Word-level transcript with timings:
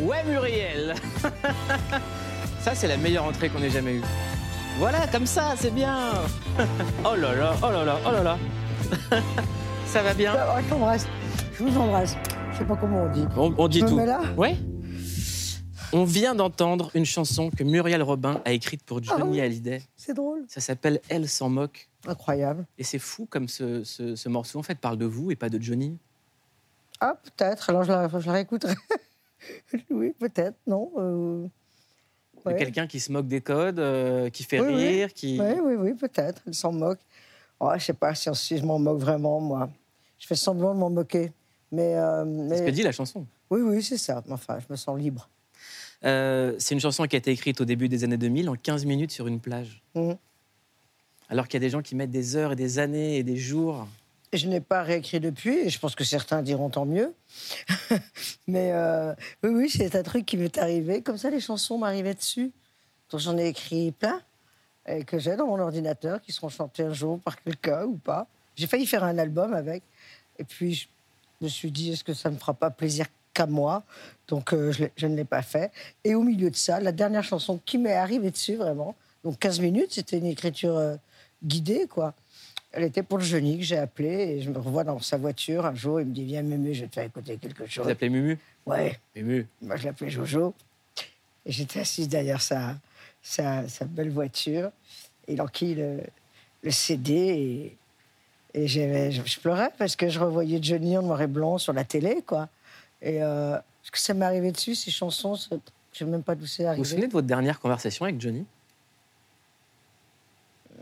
Ouais, 0.00 0.24
Muriel 0.24 0.94
Ça, 2.60 2.74
c'est 2.74 2.86
la 2.88 2.96
meilleure 2.96 3.24
entrée 3.24 3.48
qu'on 3.48 3.62
ait 3.62 3.70
jamais 3.70 3.94
eue. 3.96 4.02
Voilà, 4.78 5.06
comme 5.08 5.26
ça, 5.26 5.54
c'est 5.58 5.70
bien 5.72 6.12
Oh 7.04 7.14
là 7.16 7.34
là, 7.34 7.54
oh 7.62 7.70
là 7.70 7.84
là, 7.84 7.98
oh 8.06 8.10
là 8.10 8.22
là 8.22 8.38
Ça 9.86 10.02
va 10.02 10.14
bien 10.14 10.34
Ah, 10.36 10.60
Je 10.62 10.68
t'embrasse. 10.68 11.06
Je 11.58 11.64
vous 11.64 11.76
embrasse. 11.76 12.16
Je 12.52 12.58
sais 12.58 12.64
pas 12.64 12.76
comment 12.76 13.04
on 13.04 13.10
dit. 13.12 13.24
On, 13.36 13.54
on 13.58 13.68
dit 13.68 13.80
Je 13.80 13.84
me 13.84 13.90
tout. 13.90 13.96
mets 13.96 14.06
là 14.06 14.20
Ouais 14.36 14.56
On 15.92 16.04
vient 16.04 16.34
d'entendre 16.34 16.90
une 16.94 17.04
chanson 17.04 17.50
que 17.50 17.62
Muriel 17.64 18.02
Robin 18.02 18.40
a 18.44 18.52
écrite 18.52 18.82
pour 18.84 19.02
Johnny 19.02 19.40
Ah 19.40 19.44
Hallyday. 19.44 19.82
C'est 19.96 20.14
drôle. 20.14 20.44
Ça 20.48 20.60
s'appelle 20.60 21.00
Elle 21.08 21.28
s'en 21.28 21.48
moque. 21.50 21.88
Incroyable. 22.06 22.64
Et 22.78 22.84
c'est 22.84 22.98
fou 22.98 23.26
comme 23.28 23.48
ce, 23.48 23.84
ce- 23.84 24.16
ce 24.16 24.28
morceau, 24.28 24.58
en 24.58 24.62
fait, 24.62 24.78
parle 24.78 24.96
de 24.98 25.06
vous 25.06 25.30
et 25.30 25.36
pas 25.36 25.48
de 25.50 25.60
Johnny. 25.60 25.98
Ah, 27.00 27.14
peut-être. 27.22 27.68
Alors, 27.70 27.82
je 27.84 27.92
la, 27.92 28.08
je 28.08 28.26
la 28.26 28.32
réécouterai. 28.32 28.74
oui, 29.90 30.12
peut-être. 30.18 30.56
Non. 30.66 30.90
euh, 30.96 31.46
ouais. 32.44 32.56
quelqu'un 32.56 32.86
qui 32.86 33.00
se 33.00 33.10
moque 33.12 33.26
des 33.28 33.40
codes, 33.40 33.78
euh, 33.78 34.30
qui 34.30 34.44
fait 34.44 34.60
Oui, 34.60 34.68
oui. 34.74 34.86
rire, 34.88 35.12
qui... 35.12 35.40
Oui, 35.40 35.54
oui, 35.62 35.74
oui, 35.74 35.94
peut-être. 35.94 36.42
Elle 36.46 36.54
s'en 36.54 36.72
moque. 36.72 37.00
Oh, 37.60 37.70
je 37.76 37.84
sais 37.84 37.92
pas 37.92 38.14
si, 38.14 38.28
si 38.34 38.58
je 38.58 38.64
m'en 38.64 38.78
moque 38.78 38.98
vraiment, 38.98 39.40
moi. 39.40 39.70
Je 40.18 40.26
fais 40.26 40.34
semblant 40.34 40.74
de 40.74 40.80
m'en 40.80 40.90
moquer. 40.90 41.32
Mais, 41.70 41.94
euh, 41.96 42.24
C'est 42.50 42.56
ce 42.56 42.60
mais- 42.62 42.66
que 42.66 42.70
dit 42.74 42.82
la 42.82 42.92
chanson. 42.92 43.26
Oui, 43.50 43.60
oui, 43.60 43.82
c'est 43.82 43.98
ça. 43.98 44.22
Enfin, 44.30 44.58
je 44.60 44.66
me 44.70 44.76
sens 44.76 44.98
libre. 44.98 45.28
Euh, 46.04 46.54
c'est 46.58 46.74
une 46.74 46.80
chanson 46.80 47.04
qui 47.04 47.14
a 47.16 47.18
été 47.18 47.30
écrite 47.30 47.60
au 47.60 47.64
début 47.64 47.88
des 47.88 48.02
années 48.02 48.16
2000 48.16 48.48
en 48.50 48.56
15 48.56 48.84
minutes 48.86 49.12
sur 49.12 49.26
une 49.28 49.38
plage. 49.40 49.82
Mhm. 49.94 50.16
Alors 51.28 51.46
qu'il 51.48 51.54
y 51.54 51.62
a 51.62 51.66
des 51.66 51.70
gens 51.70 51.80
qui 51.82 51.94
mettent 51.94 52.10
des 52.10 52.34
heures 52.36 52.52
et 52.52 52.56
des 52.56 52.78
années 52.78 53.16
et 53.18 53.22
des 53.22 53.36
jours. 53.36 53.86
Je 54.32 54.46
n'ai 54.48 54.60
pas 54.60 54.82
réécrit 54.82 55.20
depuis, 55.20 55.58
et 55.58 55.68
je 55.68 55.78
pense 55.78 55.94
que 55.94 56.04
certains 56.04 56.42
diront 56.42 56.70
tant 56.70 56.86
mieux. 56.86 57.14
Mais 58.46 58.72
euh, 58.72 59.14
oui, 59.42 59.68
c'est 59.68 59.94
un 59.94 60.02
truc 60.02 60.24
qui 60.24 60.36
m'est 60.38 60.56
arrivé. 60.56 61.02
Comme 61.02 61.18
ça, 61.18 61.28
les 61.28 61.40
chansons 61.40 61.76
m'arrivaient 61.76 62.14
dessus. 62.14 62.50
Donc 63.10 63.20
j'en 63.20 63.36
ai 63.36 63.48
écrit 63.48 63.92
plein, 63.92 64.22
et 64.86 65.04
que 65.04 65.18
j'ai 65.18 65.36
dans 65.36 65.46
mon 65.46 65.58
ordinateur, 65.58 66.20
qui 66.22 66.32
seront 66.32 66.48
chantés 66.48 66.82
un 66.82 66.94
jour 66.94 67.20
par 67.20 67.42
quelqu'un 67.42 67.84
ou 67.84 67.96
pas. 67.96 68.26
J'ai 68.56 68.66
failli 68.66 68.86
faire 68.86 69.04
un 69.04 69.18
album 69.18 69.52
avec. 69.52 69.82
Et 70.38 70.44
puis, 70.44 70.74
je 70.74 70.88
me 71.42 71.48
suis 71.48 71.70
dit, 71.70 71.92
est-ce 71.92 72.04
que 72.04 72.14
ça 72.14 72.30
ne 72.30 72.34
me 72.34 72.40
fera 72.40 72.54
pas 72.54 72.70
plaisir 72.70 73.06
qu'à 73.34 73.46
moi? 73.46 73.84
Donc, 74.28 74.52
euh, 74.52 74.72
je 74.96 75.06
ne 75.06 75.14
l'ai 75.14 75.24
pas 75.24 75.42
fait. 75.42 75.70
Et 76.04 76.14
au 76.14 76.22
milieu 76.22 76.50
de 76.50 76.56
ça, 76.56 76.80
la 76.80 76.92
dernière 76.92 77.24
chanson 77.24 77.60
qui 77.64 77.78
m'est 77.78 77.94
arrivée 77.94 78.30
dessus, 78.30 78.56
vraiment, 78.56 78.94
donc 79.24 79.38
15 79.38 79.60
minutes, 79.60 79.92
c'était 79.92 80.18
une 80.18 80.26
écriture 80.26 80.76
euh, 80.76 80.96
guidée, 81.44 81.86
quoi. 81.86 82.14
Elle 82.72 82.84
était 82.84 83.02
pour 83.02 83.18
le 83.18 83.24
Johnny 83.24 83.58
que 83.58 83.64
j'ai 83.64 83.76
appelé 83.78 84.08
et 84.08 84.40
je 84.42 84.50
me 84.50 84.58
revois 84.58 84.82
dans 84.84 84.98
sa 84.98 85.18
voiture 85.18 85.66
un 85.66 85.74
jour. 85.74 86.00
Il 86.00 86.06
me 86.06 86.12
dit 86.14 86.24
Viens, 86.24 86.42
Mémé, 86.42 86.72
je 86.72 86.82
vais 86.82 86.88
te 86.88 86.94
faire 86.94 87.04
écouter 87.04 87.36
quelque 87.36 87.66
chose. 87.66 87.84
Vous 87.84 87.90
appelez 87.90 88.08
Mumu? 88.08 88.38
Ouais, 88.64 88.98
Mumu. 89.14 89.46
moi 89.60 89.76
je 89.76 89.84
l'appelais 89.84 90.08
Jojo. 90.10 90.54
Et 91.44 91.52
j'étais 91.52 91.80
assise 91.80 92.08
derrière 92.08 92.40
sa, 92.40 92.76
sa, 93.22 93.68
sa 93.68 93.84
belle 93.84 94.10
voiture. 94.10 94.70
Et 95.28 95.34
il 95.34 95.42
enquille 95.42 95.74
le, 95.74 96.00
le 96.62 96.70
CD 96.70 97.76
et, 98.54 98.66
je, 98.66 99.22
je 99.24 99.40
pleurais 99.40 99.70
parce 99.78 99.96
que 99.96 100.08
je 100.08 100.20
revoyais 100.20 100.58
Johnny 100.62 100.96
en 100.96 101.02
noir 101.02 101.20
et 101.22 101.26
blanc 101.26 101.58
sur 101.58 101.72
la 101.72 101.84
télé, 101.84 102.22
quoi. 102.26 102.48
Et 103.00 103.22
euh, 103.22 103.52
parce 103.82 103.90
que 103.90 103.98
ça 103.98 104.14
m'est 104.14 104.24
arrivé 104.26 104.52
dessus, 104.52 104.74
ces 104.74 104.90
chansons, 104.90 105.34
je 105.34 105.56
sais 105.98 106.04
même 106.04 106.22
pas 106.22 106.34
d'où 106.34 106.46
c'est 106.46 106.62
Vous 106.62 106.68
arrivé. 106.68 106.82
vous 106.82 106.88
souvenez 106.88 107.06
de 107.08 107.12
votre 107.12 107.26
dernière 107.26 107.58
conversation 107.60 108.04
avec 108.04 108.20
Johnny 108.20 108.44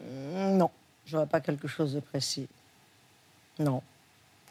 Mm, 0.02 0.56
Non, 0.56 0.70
je 1.10 1.16
vois 1.16 1.26
pas 1.26 1.40
quelque 1.40 1.66
chose 1.66 1.94
de 1.94 2.00
précis. 2.00 2.46
Non. 3.58 3.82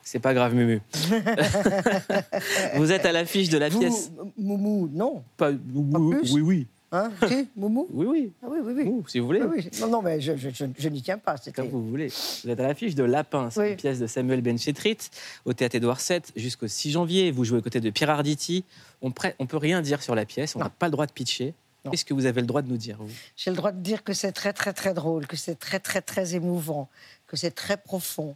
C'est 0.03 0.19
pas 0.19 0.33
grave, 0.33 0.53
Mumu. 0.55 0.81
vous 2.75 2.91
êtes 2.91 3.05
à 3.05 3.11
l'affiche 3.11 3.49
de 3.49 3.57
la 3.57 3.69
Vous, 3.69 3.79
pièce. 3.79 4.11
Moumou, 4.37 4.89
non. 4.91 5.23
Pas... 5.37 5.51
Oui, 5.51 6.15
plus 6.17 6.33
oui, 6.33 6.41
oui. 6.41 6.67
Hein 6.91 7.11
Si, 7.27 7.47
Moumou 7.55 7.87
Oui, 7.93 8.05
oui. 8.09 8.31
Ah 8.43 8.47
oui, 8.49 8.57
oui, 8.63 8.73
oui. 8.75 9.03
Si 9.07 9.19
vous 9.19 9.27
voulez. 9.27 9.41
Oui. 9.43 9.69
Non, 9.79 9.87
non, 9.87 10.01
mais 10.01 10.19
je, 10.19 10.35
je, 10.35 10.49
je- 10.49 10.65
je 10.77 10.89
n'y 10.89 11.01
tiens 11.03 11.19
pas. 11.19 11.35
Comme 11.55 11.67
vous 11.69 11.87
voulez. 11.87 12.07
Vous 12.43 12.49
êtes 12.49 12.59
à 12.59 12.63
l'affiche 12.67 12.95
de 12.95 13.03
Lapin, 13.03 13.49
c'est 13.51 13.59
Oui. 13.59 13.69
une 13.71 13.75
pièce 13.75 13.99
de 13.99 14.07
Samuel 14.07 14.41
Benchetrit 14.41 14.97
au 15.45 15.53
théâtre 15.53 15.75
Édouard 15.75 15.99
VII 16.05 16.21
jusqu'au 16.35 16.67
6 16.67 16.91
janvier. 16.91 17.29
Vous 17.31 17.45
jouez 17.45 17.59
aux 17.59 17.61
côtés 17.61 17.79
de 17.79 17.89
Pierre 17.91 18.09
Arditi. 18.09 18.63
On 19.03 19.09
ne 19.09 19.45
peut 19.45 19.57
rien 19.57 19.81
dire 19.81 20.01
sur 20.01 20.15
la 20.15 20.25
pièce, 20.25 20.55
on 20.55 20.59
n'a 20.59 20.69
pas 20.69 20.87
le 20.87 20.91
droit 20.91 21.05
de 21.05 21.11
pitcher. 21.11 21.53
Qu'est-ce 21.89 22.05
que 22.05 22.13
vous 22.13 22.25
avez 22.25 22.41
le 22.41 22.47
droit 22.47 22.61
de 22.61 22.67
nous 22.69 22.77
dire, 22.77 22.99
J'ai 23.37 23.51
le 23.51 23.55
droit 23.57 23.71
de 23.71 23.79
dire 23.81 24.03
que 24.03 24.13
c'est 24.13 24.31
très, 24.33 24.53
très, 24.53 24.73
très 24.73 24.93
drôle, 24.93 25.27
que 25.27 25.37
c'est 25.37 25.55
très, 25.57 25.79
très, 25.79 26.01
très 26.01 26.35
émouvant, 26.35 26.89
que 27.27 27.37
c'est 27.37 27.51
très 27.51 27.77
profond, 27.77 28.35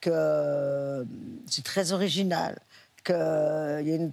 que 0.00 0.10
euh, 0.12 1.04
c'est 1.50 1.64
très 1.64 1.92
original, 1.92 2.58
que 3.02 3.12
euh, 3.12 3.82
y 3.82 3.92
a 3.92 3.96
une- 3.96 4.12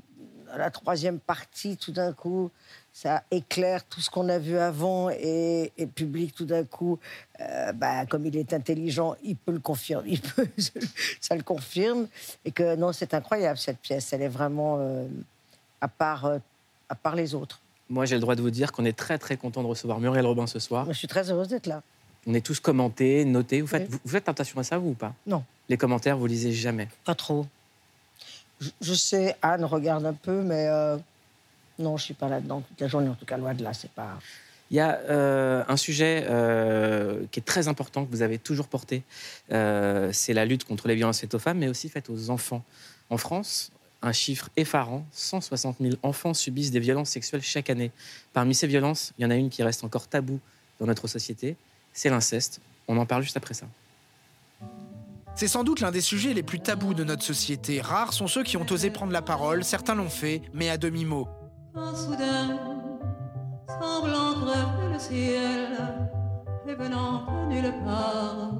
la 0.57 0.69
troisième 0.69 1.19
partie, 1.19 1.77
tout 1.77 1.93
d'un 1.93 2.11
coup, 2.11 2.51
ça 2.91 3.23
éclaire 3.31 3.85
tout 3.85 4.01
ce 4.01 4.09
qu'on 4.09 4.27
a 4.27 4.37
vu 4.37 4.57
avant 4.57 5.09
et, 5.09 5.71
et 5.77 5.85
le 5.85 5.91
public, 5.91 6.35
tout 6.35 6.43
d'un 6.45 6.65
coup, 6.65 6.99
euh, 7.39 7.71
bah, 7.71 8.05
comme 8.05 8.25
il 8.25 8.35
est 8.35 8.51
intelligent, 8.51 9.15
il 9.23 9.37
peut 9.37 9.53
le 9.53 9.59
confirmer, 9.59 10.09
il 10.09 10.21
peut, 10.21 10.45
ça 11.21 11.35
le 11.37 11.43
confirme. 11.43 12.07
Et 12.43 12.51
que 12.51 12.75
non, 12.75 12.91
c'est 12.91 13.13
incroyable 13.13 13.57
cette 13.57 13.77
pièce, 13.79 14.11
elle 14.11 14.23
est 14.23 14.27
vraiment 14.27 14.75
euh, 14.79 15.07
à, 15.79 15.87
part, 15.87 16.25
euh, 16.25 16.39
à 16.89 16.95
part 16.95 17.15
les 17.15 17.33
autres. 17.33 17.60
Moi, 17.91 18.05
j'ai 18.05 18.15
le 18.15 18.21
droit 18.21 18.35
de 18.35 18.41
vous 18.41 18.49
dire 18.51 18.71
qu'on 18.71 18.85
est 18.85 18.97
très, 18.97 19.17
très 19.17 19.35
content 19.35 19.61
de 19.61 19.67
recevoir 19.67 19.99
Muriel 19.99 20.25
Robin 20.25 20.47
ce 20.47 20.59
soir. 20.59 20.85
Je 20.87 20.93
suis 20.93 21.09
très 21.09 21.29
heureuse 21.29 21.49
d'être 21.49 21.67
là. 21.67 21.83
On 22.25 22.33
est 22.33 22.45
tous 22.45 22.61
commentés, 22.61 23.25
notés. 23.25 23.59
Vous 23.59 23.67
faites, 23.67 23.83
Oui. 23.83 23.87
vous, 23.91 23.99
vous 24.05 24.11
faites 24.11 24.29
attention 24.29 24.57
à 24.59 24.63
ça, 24.63 24.77
vous 24.77 24.91
ou 24.91 24.93
pas? 24.93 25.13
Non. 25.27 25.43
Les 25.67 25.75
commentaires, 25.75 26.17
vous 26.17 26.25
lisez 26.25 26.53
jamais? 26.53 26.87
Pas 27.03 27.15
trop. 27.15 27.45
Je, 28.61 28.69
je 28.79 28.93
sais, 28.93 29.35
Anne 29.41 29.65
regarde 29.65 30.05
un 30.05 30.13
peu, 30.13 30.41
mais 30.41 30.67
euh, 30.67 30.97
non, 31.79 31.97
je 31.97 32.05
suis 32.05 32.13
pas 32.13 32.29
là-dedans 32.29 32.61
toute 32.61 32.79
la 32.79 32.87
journée. 32.87 33.09
En 33.09 33.15
tout 33.15 33.25
cas, 33.25 33.35
loin 33.37 33.53
de 33.53 33.63
là, 33.63 33.73
c'est 33.73 33.91
pas. 33.91 34.19
Il 34.69 34.77
y 34.77 34.79
a 34.79 34.97
euh, 35.09 35.65
un 35.67 35.75
sujet 35.75 36.25
euh, 36.29 37.25
qui 37.31 37.41
est 37.41 37.43
très 37.43 37.67
important 37.67 38.05
que 38.05 38.11
vous 38.11 38.21
avez 38.21 38.37
toujours 38.37 38.69
porté. 38.69 39.03
C'est 39.49 40.33
la 40.33 40.45
lutte 40.45 40.63
contre 40.63 40.87
les 40.87 40.95
violences 40.95 41.19
faites 41.19 41.33
aux 41.33 41.39
femmes, 41.39 41.57
mais 41.57 41.67
aussi 41.67 41.89
faites 41.89 42.09
aux 42.09 42.29
enfants. 42.29 42.63
En 43.09 43.17
France, 43.17 43.73
un 44.01 44.11
chiffre 44.11 44.49
effarant 44.57 45.05
160 45.11 45.77
000 45.79 45.95
enfants 46.03 46.33
subissent 46.33 46.71
des 46.71 46.79
violences 46.79 47.09
sexuelles 47.09 47.43
chaque 47.43 47.69
année. 47.69 47.91
Parmi 48.33 48.55
ces 48.55 48.67
violences, 48.67 49.13
il 49.17 49.23
y 49.23 49.25
en 49.25 49.31
a 49.31 49.35
une 49.35 49.49
qui 49.49 49.63
reste 49.63 49.83
encore 49.83 50.07
taboue 50.07 50.39
dans 50.79 50.87
notre 50.87 51.07
société 51.07 51.55
c'est 51.93 52.09
l'inceste. 52.09 52.61
On 52.87 52.97
en 52.97 53.05
parle 53.05 53.23
juste 53.23 53.37
après 53.37 53.53
ça. 53.53 53.65
C'est 55.35 55.47
sans 55.47 55.63
doute 55.63 55.79
l'un 55.79 55.91
des 55.91 56.01
sujets 56.01 56.33
les 56.33 56.43
plus 56.43 56.59
tabous 56.59 56.93
de 56.93 57.03
notre 57.03 57.23
société. 57.23 57.81
Rares 57.81 58.13
sont 58.13 58.27
ceux 58.27 58.43
qui 58.43 58.57
ont 58.57 58.65
osé 58.69 58.91
prendre 58.91 59.13
la 59.13 59.21
parole, 59.21 59.63
certains 59.63 59.95
l'ont 59.95 60.09
fait, 60.09 60.41
mais 60.53 60.69
à 60.69 60.77
demi-mot. 60.77 61.27
Quand 61.73 61.95
soudain, 61.95 62.59
semblant 63.67 64.33
crever 64.33 64.93
le 64.93 64.99
ciel, 64.99 65.67
et 66.67 66.75
venant 66.75 67.47
de 67.47 67.53
nulle 67.53 67.73
part, 67.85 68.51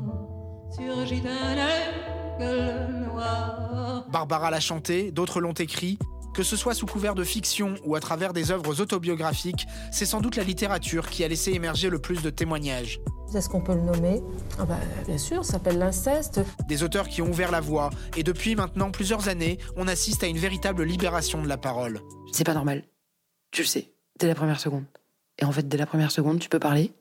surgit 0.72 1.22
un 1.28 1.58
aigle 1.58 3.06
noir. 3.06 3.71
Barbara 4.12 4.52
l'a 4.52 4.60
chanté, 4.60 5.12
d'autres 5.12 5.40
l'ont 5.40 5.54
écrit. 5.54 5.98
Que 6.34 6.44
ce 6.44 6.56
soit 6.56 6.74
sous 6.74 6.86
couvert 6.86 7.14
de 7.14 7.24
fiction 7.24 7.76
ou 7.86 7.96
à 7.96 8.00
travers 8.00 8.32
des 8.32 8.52
œuvres 8.52 8.82
autobiographiques, 8.82 9.68
c'est 9.92 10.06
sans 10.06 10.22
doute 10.22 10.38
la 10.38 10.44
littérature 10.44 11.10
qui 11.10 11.24
a 11.24 11.28
laissé 11.28 11.52
émerger 11.52 11.90
le 11.90 12.00
plus 12.00 12.22
de 12.22 12.30
témoignages. 12.30 13.02
Est-ce 13.36 13.50
qu'on 13.50 13.62
peut 13.62 13.76
le 13.76 13.82
nommer? 13.82 14.22
Ah 14.60 14.66
bah, 14.66 14.78
bien 15.08 15.18
sûr, 15.18 15.44
ça 15.44 15.54
s'appelle 15.54 15.78
l'inceste. 15.78 16.42
Des 16.68 16.84
auteurs 16.84 17.08
qui 17.08 17.22
ont 17.22 17.30
ouvert 17.30 17.52
la 17.52 17.60
voie, 17.60 17.90
et 18.16 18.24
depuis 18.24 18.56
maintenant 18.56 18.92
plusieurs 18.92 19.28
années, 19.28 19.58
on 19.76 19.88
assiste 19.88 20.24
à 20.24 20.28
une 20.28 20.38
véritable 20.38 20.84
libération 20.84 21.42
de 21.42 21.48
la 21.48 21.58
parole. 21.58 22.00
C'est 22.32 22.46
pas 22.46 22.54
normal. 22.54 22.84
Tu 23.52 23.62
le 23.62 23.68
sais, 23.68 23.92
dès 24.20 24.28
la 24.28 24.36
première 24.36 24.60
seconde. 24.60 24.86
Et 25.40 25.46
en 25.46 25.52
fait, 25.52 25.68
dès 25.68 25.78
la 25.78 25.86
première 25.86 26.12
seconde, 26.12 26.40
tu 26.40 26.50
peux 26.50 26.60
parler, 26.60 26.94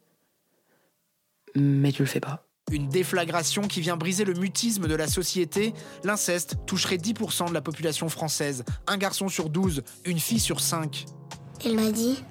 mais 1.55 1.93
tu 1.93 2.03
le 2.03 2.09
fais 2.09 2.21
pas. 2.21 2.47
Une 2.71 2.89
déflagration 2.89 3.63
qui 3.63 3.81
vient 3.81 3.97
briser 3.97 4.25
le 4.25 4.35
mutisme 4.35 4.87
de 4.87 4.95
la 4.95 5.09
société. 5.09 5.75
L'inceste 6.05 6.57
toucherait 6.67 6.97
10% 6.97 7.49
de 7.49 7.55
la 7.55 7.61
population 7.61 8.09
française. 8.09 8.65
Un 8.87 8.97
garçon 8.97 9.29
sur 9.29 9.51
12, 9.51 9.83
une 10.05 10.21
fille 10.21 10.39
sur 10.39 10.61
5. 10.61 11.07
Il 11.65 11.75
m'a 11.75 11.91
dit, 11.91 12.23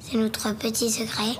c'est 0.00 0.16
notre 0.16 0.52
petit 0.54 0.90
secret, 0.90 1.36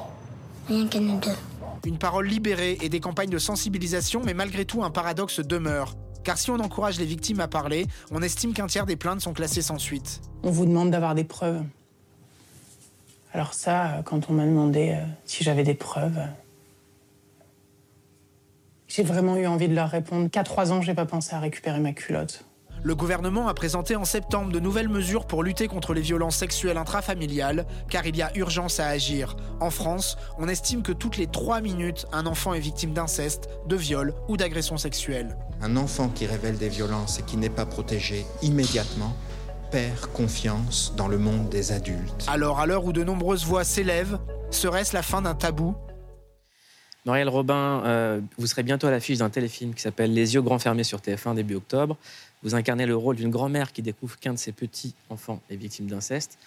rien 0.68 0.86
qu'à 0.86 1.00
nous 1.00 1.18
deux. 1.18 1.36
Une 1.84 1.98
parole 1.98 2.26
libérée 2.26 2.78
et 2.80 2.88
des 2.88 3.00
campagnes 3.00 3.30
de 3.30 3.38
sensibilisation, 3.38 4.22
mais 4.24 4.34
malgré 4.34 4.64
tout, 4.64 4.84
un 4.84 4.90
paradoxe 4.90 5.40
demeure. 5.40 5.94
Car 6.22 6.38
si 6.38 6.50
on 6.50 6.60
encourage 6.60 6.98
les 6.98 7.06
victimes 7.06 7.40
à 7.40 7.48
parler, 7.48 7.86
on 8.10 8.22
estime 8.22 8.52
qu'un 8.52 8.66
tiers 8.66 8.86
des 8.86 8.96
plaintes 8.96 9.20
sont 9.20 9.32
classées 9.32 9.62
sans 9.62 9.78
suite. 9.78 10.20
On 10.42 10.50
vous 10.50 10.66
demande 10.66 10.90
d'avoir 10.90 11.14
des 11.14 11.24
preuves. 11.24 11.62
Alors 13.32 13.54
ça, 13.54 13.86
euh, 13.86 14.02
quand 14.02 14.30
on 14.30 14.34
m'a 14.34 14.46
demandé 14.46 14.90
euh, 14.94 15.04
si 15.24 15.44
j'avais 15.44 15.64
des 15.64 15.74
preuves, 15.74 16.18
j'ai 18.88 19.02
vraiment 19.02 19.36
eu 19.36 19.46
envie 19.46 19.68
de 19.68 19.74
leur 19.74 19.90
répondre 19.90 20.28
qu'à 20.28 20.42
trois 20.42 20.72
ans, 20.72 20.82
j'ai 20.82 20.94
pas 20.94 21.06
pensé 21.06 21.34
à 21.34 21.40
récupérer 21.40 21.78
ma 21.78 21.92
culotte. 21.92 22.44
Le 22.82 22.94
gouvernement 22.94 23.48
a 23.48 23.54
présenté 23.54 23.96
en 23.96 24.04
septembre 24.04 24.52
de 24.52 24.60
nouvelles 24.60 24.88
mesures 24.88 25.26
pour 25.26 25.42
lutter 25.42 25.66
contre 25.66 25.94
les 25.94 26.00
violences 26.00 26.36
sexuelles 26.36 26.76
intrafamiliales, 26.76 27.66
car 27.90 28.06
il 28.06 28.16
y 28.16 28.22
a 28.22 28.30
urgence 28.36 28.78
à 28.78 28.86
agir. 28.86 29.36
En 29.60 29.70
France, 29.70 30.16
on 30.38 30.48
estime 30.48 30.82
que 30.82 30.92
toutes 30.92 31.16
les 31.16 31.26
trois 31.26 31.60
minutes, 31.60 32.06
un 32.12 32.24
enfant 32.26 32.54
est 32.54 32.60
victime 32.60 32.92
d'inceste, 32.92 33.48
de 33.66 33.74
viol 33.74 34.14
ou 34.28 34.36
d'agression 34.36 34.76
sexuelle. 34.76 35.36
Un 35.60 35.76
enfant 35.76 36.08
qui 36.08 36.26
révèle 36.26 36.56
des 36.56 36.68
violences 36.68 37.18
et 37.18 37.22
qui 37.22 37.36
n'est 37.36 37.50
pas 37.50 37.66
protégé 37.66 38.24
immédiatement 38.42 39.12
perd 39.72 40.06
confiance 40.12 40.94
dans 40.96 41.08
le 41.08 41.18
monde 41.18 41.48
des 41.48 41.72
adultes. 41.72 42.26
Alors, 42.28 42.60
à 42.60 42.66
l'heure 42.66 42.84
où 42.84 42.92
de 42.92 43.02
nombreuses 43.02 43.44
voix 43.44 43.64
s'élèvent, 43.64 44.18
serait-ce 44.50 44.94
la 44.94 45.02
fin 45.02 45.20
d'un 45.20 45.34
tabou? 45.34 45.74
Muriel 47.06 47.28
Robin, 47.28 47.82
euh, 47.84 48.20
vous 48.36 48.46
serez 48.46 48.62
bientôt 48.62 48.86
à 48.86 48.90
l'affiche 48.90 49.18
d'un 49.18 49.30
téléfilm 49.30 49.74
qui 49.74 49.82
s'appelle 49.82 50.12
Les 50.12 50.34
yeux 50.34 50.42
grands 50.42 50.58
fermés 50.58 50.84
sur 50.84 50.98
TF1 50.98 51.34
début 51.34 51.54
octobre. 51.54 51.96
Vous 52.42 52.54
incarnez 52.54 52.86
le 52.86 52.96
rôle 52.96 53.16
d'une 53.16 53.30
grand-mère 53.30 53.72
qui 53.72 53.82
découvre 53.82 54.18
qu'un 54.18 54.34
de 54.34 54.38
ses 54.38 54.52
petits-enfants 54.52 55.40
est 55.50 55.56
victime 55.56 55.86
d'inceste. 55.86 56.38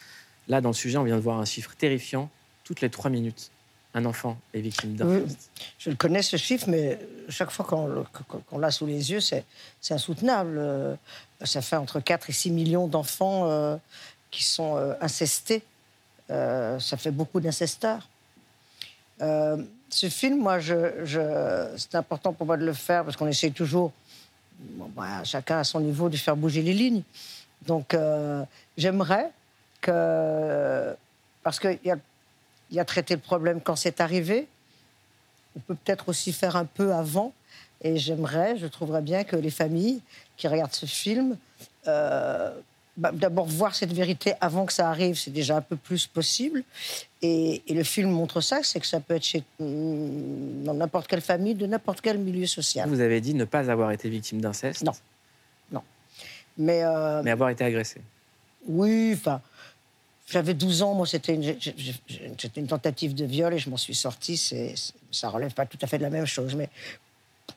Là, 0.47 0.61
dans 0.61 0.69
le 0.69 0.75
sujet, 0.75 0.97
on 0.97 1.03
vient 1.03 1.15
de 1.15 1.21
voir 1.21 1.39
un 1.39 1.45
chiffre 1.45 1.75
terrifiant. 1.75 2.29
Toutes 2.63 2.81
les 2.81 2.89
trois 2.89 3.09
minutes, 3.09 3.51
un 3.93 4.05
enfant 4.05 4.37
est 4.53 4.61
victime 4.61 4.95
d'inceste. 4.95 5.49
Oui, 5.57 5.65
je 5.79 5.89
le 5.89 5.95
connais 5.95 6.21
ce 6.21 6.37
chiffre, 6.37 6.69
mais 6.69 6.99
chaque 7.29 7.51
fois 7.51 7.65
qu'on 7.65 8.57
l'a 8.57 8.71
sous 8.71 8.85
les 8.85 9.11
yeux, 9.11 9.19
c'est 9.19 9.45
insoutenable. 9.89 10.57
Euh, 10.57 10.95
Ça 11.43 11.61
fait 11.61 11.75
entre 11.75 11.99
4 11.99 12.29
et 12.29 12.33
6 12.33 12.51
millions 12.51 12.87
d'enfants 12.87 13.49
euh, 13.49 13.77
qui 14.29 14.43
sont 14.43 14.77
euh, 14.77 14.93
incestés. 15.01 15.63
Ça 16.29 16.95
fait 16.97 17.11
beaucoup 17.11 17.41
d'incesteurs. 17.41 18.07
Ce 19.91 20.07
film, 20.07 20.39
moi, 20.39 20.59
c'est 20.61 21.95
important 21.95 22.31
pour 22.31 22.45
moi 22.45 22.55
de 22.55 22.65
le 22.65 22.73
faire 22.73 23.03
parce 23.03 23.17
qu'on 23.17 23.27
essaie 23.27 23.51
toujours, 23.51 23.91
bah, 24.95 25.23
chacun 25.25 25.59
à 25.59 25.63
son 25.65 25.81
niveau, 25.81 26.07
de 26.07 26.15
faire 26.15 26.37
bouger 26.37 26.61
les 26.61 26.73
lignes. 26.73 27.03
Donc, 27.67 27.93
euh, 27.93 28.43
j'aimerais 28.77 29.31
que. 29.81 30.95
Parce 31.43 31.59
qu'il 31.59 31.79
y 31.83 31.91
a, 31.91 31.97
il 32.69 32.77
y 32.77 32.79
a 32.79 32.85
traité 32.85 33.15
le 33.15 33.19
problème 33.19 33.59
quand 33.61 33.75
c'est 33.75 33.99
arrivé. 33.99 34.47
On 35.57 35.59
peut 35.59 35.75
peut-être 35.75 36.07
aussi 36.07 36.31
faire 36.31 36.55
un 36.55 36.65
peu 36.65 36.93
avant. 36.93 37.33
Et 37.81 37.97
j'aimerais, 37.97 38.57
je 38.57 38.67
trouverais 38.67 39.01
bien 39.01 39.25
que 39.25 39.35
les 39.35 39.49
familles 39.49 40.01
qui 40.37 40.47
regardent 40.47 40.73
ce 40.73 40.85
film, 40.85 41.35
euh, 41.87 42.51
bah, 43.01 43.11
d'abord 43.11 43.47
voir 43.47 43.73
cette 43.73 43.91
vérité 43.93 44.35
avant 44.41 44.67
que 44.67 44.73
ça 44.73 44.87
arrive, 44.87 45.15
c'est 45.17 45.31
déjà 45.31 45.57
un 45.57 45.61
peu 45.61 45.75
plus 45.75 46.05
possible. 46.05 46.63
Et, 47.23 47.63
et 47.65 47.73
le 47.73 47.83
film 47.83 48.11
montre 48.11 48.41
ça, 48.41 48.59
c'est 48.61 48.79
que 48.79 48.85
ça 48.85 48.99
peut 48.99 49.15
être 49.15 49.23
chez, 49.23 49.43
mm, 49.59 50.63
dans 50.65 50.75
n'importe 50.75 51.07
quelle 51.07 51.21
famille, 51.21 51.55
de 51.55 51.65
n'importe 51.65 52.01
quel 52.01 52.19
milieu 52.19 52.45
social. 52.45 52.87
Vous 52.87 53.01
avez 53.01 53.19
dit 53.19 53.33
ne 53.33 53.45
pas 53.45 53.71
avoir 53.71 53.91
été 53.91 54.07
victime 54.07 54.39
d'inceste, 54.39 54.83
Non. 54.83 55.81
Mais, 56.57 56.83
euh, 56.83 57.23
mais 57.23 57.31
avoir 57.31 57.49
été 57.49 57.63
agressé. 57.63 58.01
Oui, 58.67 59.13
enfin, 59.15 59.41
j'avais 60.27 60.53
12 60.53 60.83
ans, 60.83 60.93
moi 60.93 61.07
c'était 61.07 61.33
une, 61.33 62.67
tentative 62.67 63.15
de 63.15 63.25
viol 63.25 63.53
et 63.53 63.57
je 63.57 63.69
m'en 63.69 63.77
suis 63.77 63.95
sortie. 63.95 64.37
C'est, 64.37 64.75
c'est- 64.75 64.93
ça 65.11 65.29
relève 65.29 65.53
pas 65.53 65.65
tout 65.65 65.79
à 65.81 65.87
fait 65.87 65.97
de 65.97 66.03
la 66.03 66.09
même 66.11 66.27
chose, 66.27 66.53
mais 66.53 66.69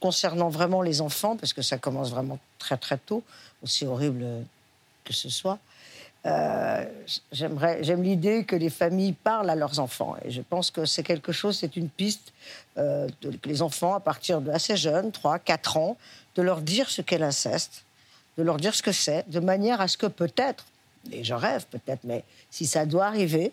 concernant 0.00 0.48
vraiment 0.48 0.80
les 0.80 1.00
enfants, 1.02 1.36
parce 1.36 1.52
que 1.52 1.60
ça 1.60 1.76
commence 1.76 2.10
vraiment 2.10 2.38
très 2.58 2.78
très 2.78 2.96
tôt, 2.96 3.22
aussi 3.62 3.84
horrible 3.84 4.24
que 5.04 5.12
ce 5.12 5.28
soit. 5.28 5.58
euh, 6.26 6.84
j'aime 7.32 8.02
l'idée 8.02 8.44
que 8.44 8.56
les 8.56 8.70
familles 8.70 9.12
parlent 9.12 9.50
à 9.50 9.54
leurs 9.54 9.78
enfants. 9.78 10.16
Et 10.24 10.30
je 10.30 10.40
pense 10.40 10.70
que 10.70 10.86
c'est 10.86 11.02
quelque 11.02 11.32
chose, 11.32 11.58
c'est 11.58 11.76
une 11.76 11.90
piste 11.90 12.32
euh, 12.78 13.08
que 13.22 13.48
les 13.48 13.60
enfants, 13.60 13.94
à 13.94 14.00
partir 14.00 14.40
de 14.40 14.50
assez 14.50 14.76
jeunes, 14.76 15.12
3, 15.12 15.38
4 15.38 15.76
ans, 15.76 15.96
de 16.34 16.42
leur 16.42 16.62
dire 16.62 16.88
ce 16.88 17.02
qu'est 17.02 17.18
l'inceste, 17.18 17.84
de 18.38 18.42
leur 18.42 18.56
dire 18.56 18.74
ce 18.74 18.82
que 18.82 18.92
c'est, 18.92 19.28
de 19.30 19.40
manière 19.40 19.80
à 19.80 19.88
ce 19.88 19.96
que 19.96 20.06
peut-être, 20.06 20.64
et 21.12 21.22
je 21.22 21.34
rêve 21.34 21.66
peut-être, 21.70 22.00
mais 22.04 22.24
si 22.50 22.66
ça 22.66 22.86
doit 22.86 23.06
arriver, 23.06 23.52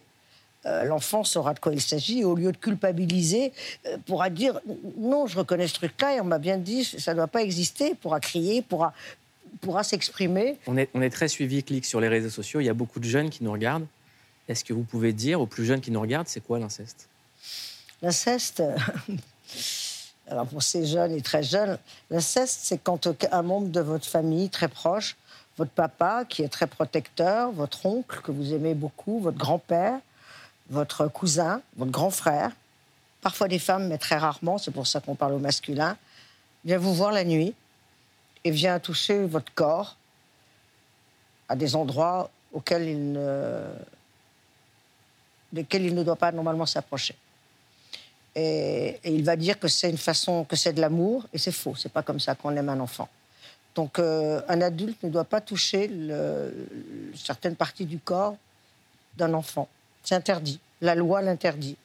euh, 0.65 0.83
l'enfant 0.83 1.23
saura 1.23 1.53
de 1.55 1.59
quoi 1.59 1.73
il 1.73 1.81
s'agit 1.81 2.23
au 2.23 2.35
lieu 2.35 2.51
de 2.51 2.57
culpabiliser, 2.57 3.51
euh, 3.87 3.97
pourra 4.05 4.29
dire 4.29 4.59
non, 4.97 5.25
je 5.25 5.37
reconnais 5.37 5.67
ce 5.67 5.73
truc-là 5.73 6.15
et 6.15 6.21
on 6.21 6.23
m'a 6.23 6.37
bien 6.37 6.57
dit 6.57 6.85
ça 6.85 7.11
ne 7.11 7.17
doit 7.17 7.27
pas 7.27 7.41
exister, 7.41 7.95
pourra 7.95 8.19
crier, 8.19 8.61
pourra, 8.61 8.93
pourra 9.61 9.83
s'exprimer. 9.83 10.57
On 10.67 10.75
est, 10.75 10.89
on 10.93 11.01
est 11.01 11.09
très 11.09 11.27
suivi, 11.27 11.63
clic 11.63 11.85
sur 11.85 12.01
les 12.01 12.07
réseaux 12.07 12.29
sociaux. 12.29 12.59
Il 12.59 12.65
y 12.65 12.69
a 12.69 12.73
beaucoup 12.73 12.99
de 12.99 13.05
jeunes 13.05 13.29
qui 13.29 13.43
nous 13.43 13.51
regardent. 13.51 13.87
Est-ce 14.47 14.65
que 14.65 14.73
vous 14.73 14.83
pouvez 14.83 15.13
dire 15.13 15.39
aux 15.39 15.45
plus 15.45 15.65
jeunes 15.65 15.79
qui 15.79 15.91
nous 15.91 16.01
regardent, 16.01 16.27
c'est 16.27 16.41
quoi 16.41 16.59
l'inceste? 16.59 17.07
L'inceste, 18.01 18.63
alors 20.27 20.47
pour 20.47 20.63
ces 20.63 20.85
jeunes 20.85 21.13
et 21.13 21.21
très 21.21 21.43
jeunes, 21.43 21.77
l'inceste, 22.09 22.59
c'est 22.63 22.79
quand 22.79 23.07
un 23.31 23.41
membre 23.43 23.69
de 23.69 23.79
votre 23.79 24.05
famille 24.05 24.49
très 24.49 24.67
proche, 24.67 25.15
votre 25.57 25.71
papa 25.71 26.25
qui 26.27 26.41
est 26.41 26.49
très 26.49 26.67
protecteur, 26.67 27.51
votre 27.51 27.85
oncle 27.85 28.21
que 28.21 28.31
vous 28.31 28.53
aimez 28.53 28.73
beaucoup, 28.73 29.19
votre 29.19 29.37
grand-père, 29.37 29.99
votre 30.69 31.07
cousin, 31.07 31.61
votre 31.77 31.91
grand 31.91 32.09
frère, 32.09 32.51
parfois 33.21 33.47
des 33.47 33.59
femmes, 33.59 33.87
mais 33.87 33.99
très 33.99 34.17
rarement, 34.17 34.57
c'est 34.57 34.71
pour 34.71 34.87
ça 34.87 34.99
qu'on 34.99 35.15
parle 35.15 35.33
au 35.33 35.39
masculin, 35.39 35.97
vient 36.65 36.79
vous 36.79 36.95
voir 36.95 37.11
la 37.11 37.23
nuit 37.23 37.53
et 38.43 38.51
vient 38.51 38.79
toucher 38.79 39.25
votre 39.25 39.53
corps 39.53 39.97
à 41.47 41.55
des 41.55 41.75
endroits 41.75 42.29
auxquels 42.53 42.87
il 42.87 43.11
ne, 43.13 43.63
desquels 45.51 45.83
il 45.83 45.95
ne 45.95 46.03
doit 46.03 46.15
pas 46.15 46.31
normalement 46.31 46.65
s'approcher. 46.65 47.15
Et, 48.35 48.99
il 49.03 49.23
va 49.23 49.35
dire 49.35 49.59
que 49.59 49.67
c'est 49.67 49.89
une 49.89 49.97
façon, 49.97 50.45
que 50.45 50.55
c'est 50.55 50.73
de 50.73 50.81
l'amour, 50.81 51.25
et 51.33 51.37
c'est 51.37 51.51
faux. 51.51 51.75
C'est 51.75 51.91
pas 51.91 52.03
comme 52.03 52.19
ça 52.19 52.35
qu'on 52.35 52.55
aime 52.55 52.69
un 52.69 52.79
enfant. 52.79 53.09
Donc, 53.75 53.99
euh, 53.99 54.41
un 54.47 54.61
adulte 54.61 55.01
ne 55.03 55.09
doit 55.09 55.25
pas 55.25 55.41
toucher 55.41 55.89
certaines 57.15 57.55
parties 57.55 57.85
du 57.85 57.99
corps 57.99 58.35
d'un 59.17 59.33
enfant. 59.33 59.67
C'est 60.03 60.15
interdit. 60.15 60.59
La 60.81 60.95
loi 60.95 61.21
l'interdit. 61.21 61.77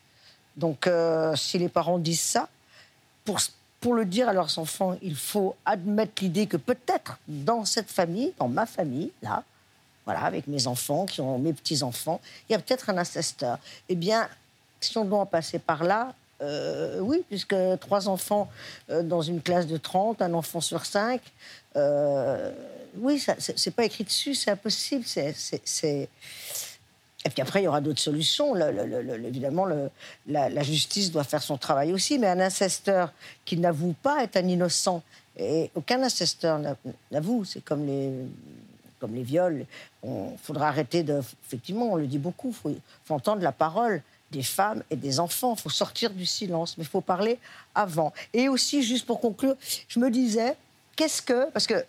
Donc, 0.57 0.87
euh, 0.87 1.35
si 1.37 1.59
les 1.59 1.69
parents 1.69 1.99
disent 1.99 2.21
ça, 2.21 2.49
pour, 3.25 3.41
pour 3.87 3.95
le 3.95 4.05
dire 4.05 4.29
à 4.29 4.33
leurs 4.33 4.59
enfants, 4.59 4.97
il 5.01 5.15
faut 5.15 5.55
admettre 5.65 6.21
l'idée 6.21 6.49
que 6.49 6.57
peut-être 6.57 7.21
dans 7.29 7.65
cette 7.65 7.89
famille, 7.89 8.33
dans 8.37 8.49
ma 8.49 8.67
famille, 8.67 9.13
là, 9.23 9.45
voilà, 10.05 10.23
avec 10.25 10.49
mes 10.49 10.67
enfants, 10.67 11.07
qui 11.07 11.21
ont 11.21 11.39
mes 11.39 11.53
petits-enfants, 11.53 12.21
il 12.49 12.53
y 12.53 12.57
a 12.57 12.59
peut-être 12.59 12.91
un 12.91 12.99
incesteur. 12.99 13.61
Eh 13.89 13.95
bien, 13.95 14.29
si 14.81 14.99
on 14.99 15.05
doit 15.05 15.21
en 15.21 15.27
passer 15.27 15.61
par 15.61 15.85
là, 15.85 16.13
euh, 16.43 16.99
oui, 16.99 17.23
puisque 17.29 17.55
trois 17.79 18.09
enfants 18.09 18.49
euh, 18.91 19.05
dans 19.05 19.23
une 19.23 19.41
classe 19.41 19.69
de 19.69 19.77
30, 19.77 20.21
un 20.21 20.35
enfant 20.35 20.61
sur 20.61 20.85
cinq, 20.85 21.21
euh, 21.77 22.51
oui, 22.97 23.25
c'est 23.39 23.71
pas 23.71 23.85
écrit 23.85 24.03
dessus, 24.03 24.35
c'est 24.35 24.51
impossible. 24.51 25.05
c'est- 25.07 26.09
Et 27.27 27.29
puis 27.29 27.43
après, 27.43 27.61
il 27.61 27.65
y 27.65 27.69
aura 27.69 27.81
d'autres 27.81 28.01
solutions. 28.01 28.55
Le- 28.55 29.27
évidemment, 29.27 29.67
la, 30.29 30.63
justice 30.63 31.11
doit 31.11 31.25
faire 31.25 31.43
son 31.43 31.59
travail 31.59 31.93
aussi, 31.93 32.21
mais 32.21 32.29
un 32.29 32.39
incesteur 32.39 33.13
qui 33.45 33.57
n'avoue 33.57 33.97
pas 34.01 34.23
est 34.23 34.37
un 34.37 34.47
innocent. 34.47 35.03
Et 35.37 35.73
aucun 35.75 36.01
incesteur 36.05 36.61
n'a- 36.61 36.77
n'avoue. 37.11 37.45
C'est 37.45 37.65
comme 37.65 37.85
les, 37.85 38.13
comme 39.01 39.13
les 39.13 39.25
viols. 39.25 39.67
Il 40.05 40.39
faudra 40.41 40.69
arrêter 40.69 41.03
de. 41.03 41.21
Effectivement, 41.45 41.95
on 41.95 41.97
le 41.97 42.07
dit 42.07 42.19
beaucoup. 42.19 42.55
Il 42.67 42.77
faut, 43.05 43.15
entendre 43.15 43.43
la 43.43 43.51
parole 43.51 44.03
des 44.31 44.45
femmes 44.45 44.85
et 44.89 44.95
des 44.95 45.19
enfants. 45.19 45.55
Il 45.57 45.61
faut 45.61 45.69
sortir 45.69 46.11
du 46.11 46.27
silence, 46.27 46.79
mais 46.79 46.85
il 46.85 46.89
faut 46.89 47.01
parler 47.01 47.41
avant. 47.75 48.13
Et 48.33 48.49
aussi, 48.49 48.85
juste 48.85 49.05
pour 49.05 49.21
conclure, 49.21 49.57
je 49.89 49.99
me 49.99 50.13
disais, 50.13 50.55
qu'est-ce 50.95 51.23
que. 51.23 51.51
Parce 51.51 51.67
que 51.67 51.85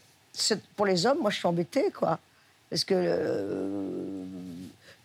pour 0.76 0.88
les 0.88 1.06
hommes, 1.06 1.20
moi, 1.22 1.30
je 1.30 1.38
suis 1.38 1.48
embêtée, 1.48 1.92
quoi. 1.92 2.18
Parce 2.72 2.84
que. 2.84 2.96
euh, 2.98 4.24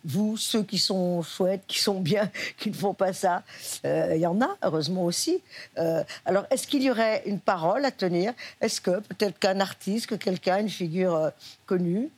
vous, 0.05 0.37
ceux 0.37 0.63
qui 0.63 0.79
sont 0.79 1.23
chouettes, 1.23 1.63
qui 1.67 1.79
sont 1.79 2.01
bien, 2.01 2.31
qui 2.59 2.71
ne 2.71 2.75
font 2.75 2.95
pas 2.95 3.13
ça, 3.13 3.43
euh, 3.85 4.13
il 4.15 4.21
y 4.21 4.27
en 4.27 4.41
a, 4.41 4.57
heureusement 4.63 5.05
aussi. 5.05 5.41
Euh, 5.79 6.03
alors, 6.25 6.45
est-ce 6.51 6.67
qu'il 6.67 6.83
y 6.83 6.91
aurait 6.91 7.23
une 7.27 7.41
parole 7.41 7.85
à 7.85 7.91
tenir? 7.91 8.33
Est-ce 8.61 8.81
que 8.81 9.01
peut-être 9.01 9.39
qu'un 9.39 9.61
artiste, 9.61 10.07
que 10.07 10.15
quelqu'un, 10.15 10.59
une 10.59 10.69
figure 10.69 11.15
euh, 11.15 11.31
connue, 11.67 12.09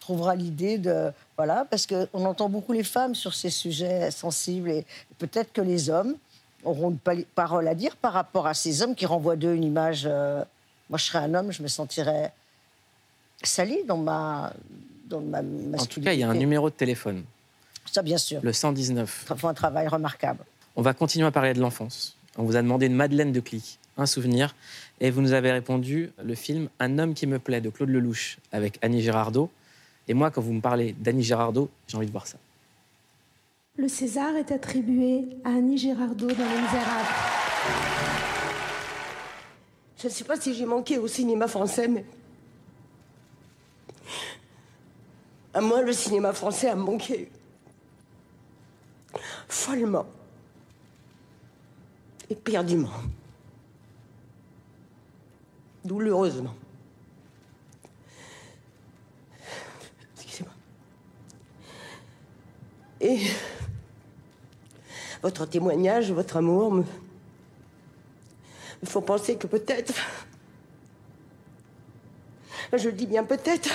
trouvera 0.00 0.34
l'idée 0.36 0.78
de... 0.78 1.10
Voilà, 1.36 1.66
parce 1.70 1.86
qu'on 1.86 2.24
entend 2.24 2.48
beaucoup 2.48 2.72
les 2.72 2.84
femmes 2.84 3.14
sur 3.14 3.34
ces 3.34 3.50
sujets 3.50 4.10
sensibles 4.10 4.70
et 4.70 4.84
peut-être 5.18 5.52
que 5.52 5.62
les 5.62 5.88
hommes 5.88 6.16
auront 6.62 6.90
une 6.90 7.24
parole 7.24 7.66
à 7.68 7.74
dire 7.74 7.96
par 7.96 8.12
rapport 8.12 8.46
à 8.46 8.54
ces 8.54 8.82
hommes 8.82 8.94
qui 8.94 9.06
renvoient 9.06 9.36
d'eux 9.36 9.54
une 9.54 9.64
image... 9.64 10.04
euh, 10.06 10.44
moi, 10.90 10.98
je 10.98 11.04
serais 11.04 11.20
un 11.20 11.34
homme, 11.34 11.50
je 11.50 11.62
me 11.62 11.68
sentirais 11.68 12.32
sali 13.42 13.84
dans 13.86 13.96
ma, 13.96 14.52
dans 15.06 15.20
ma. 15.20 15.40
En 15.40 15.86
tout 15.86 16.00
cas, 16.00 16.12
il 16.12 16.20
y 16.20 16.22
a 16.22 16.28
un 16.28 16.34
numéro 16.34 16.70
de 16.70 16.74
téléphone, 16.74 17.24
Ça, 17.90 18.02
bien 18.02 18.18
sûr. 18.18 18.40
le 18.42 18.52
119. 18.52 19.26
Ils 19.30 19.36
font 19.36 19.48
un 19.48 19.54
travail 19.54 19.88
remarquable. 19.88 20.44
On 20.76 20.82
va 20.82 20.94
continuer 20.94 21.26
à 21.26 21.30
parler 21.30 21.54
de 21.54 21.60
l'enfance. 21.60 22.16
On 22.36 22.42
vous 22.44 22.56
a 22.56 22.62
demandé 22.62 22.86
une 22.86 22.94
Madeleine 22.94 23.30
de 23.32 23.40
clic, 23.40 23.78
un 23.96 24.06
souvenir, 24.06 24.56
et 25.00 25.10
vous 25.10 25.20
nous 25.20 25.32
avez 25.32 25.52
répondu 25.52 26.10
le 26.22 26.34
film 26.34 26.68
Un 26.80 26.98
homme 26.98 27.14
qui 27.14 27.26
me 27.26 27.38
plaît 27.38 27.60
de 27.60 27.70
Claude 27.70 27.90
Lelouch 27.90 28.38
avec 28.50 28.78
Annie 28.82 29.02
Girardot. 29.02 29.50
Et 30.08 30.14
moi, 30.14 30.30
quand 30.30 30.40
vous 30.40 30.52
me 30.52 30.60
parlez 30.60 30.94
d'Annie 30.98 31.22
Girardot, 31.22 31.70
j'ai 31.86 31.96
envie 31.96 32.06
de 32.06 32.12
voir 32.12 32.26
ça. 32.26 32.38
Le 33.76 33.88
César 33.88 34.34
est 34.36 34.52
attribué 34.52 35.24
à 35.44 35.50
Annie 35.50 35.78
Girardot 35.78 36.26
dans 36.26 36.34
Les 36.34 36.60
Misérables. 36.62 37.08
Je 39.98 40.06
ne 40.08 40.12
sais 40.12 40.24
pas 40.24 40.36
si 40.38 40.54
j'ai 40.54 40.66
manqué 40.66 40.98
au 40.98 41.08
cinéma 41.08 41.48
français, 41.48 41.88
mais. 41.88 42.04
À 45.54 45.60
moi, 45.60 45.82
le 45.82 45.92
cinéma 45.92 46.32
français 46.32 46.68
a 46.68 46.74
manqué. 46.74 47.30
Follement. 49.48 50.06
Éperdument. 52.30 52.90
Douloureusement. 55.84 56.54
Excusez-moi. 60.16 60.52
Et 63.00 63.20
votre 65.22 65.46
témoignage, 65.46 66.10
votre 66.12 66.36
amour 66.38 66.72
me, 66.72 66.82
me 68.82 68.86
font 68.86 69.02
penser 69.02 69.36
que 69.36 69.46
peut-être, 69.46 69.94
je 72.72 72.88
le 72.88 72.92
dis 72.92 73.06
bien 73.06 73.24
peut-être, 73.24 73.70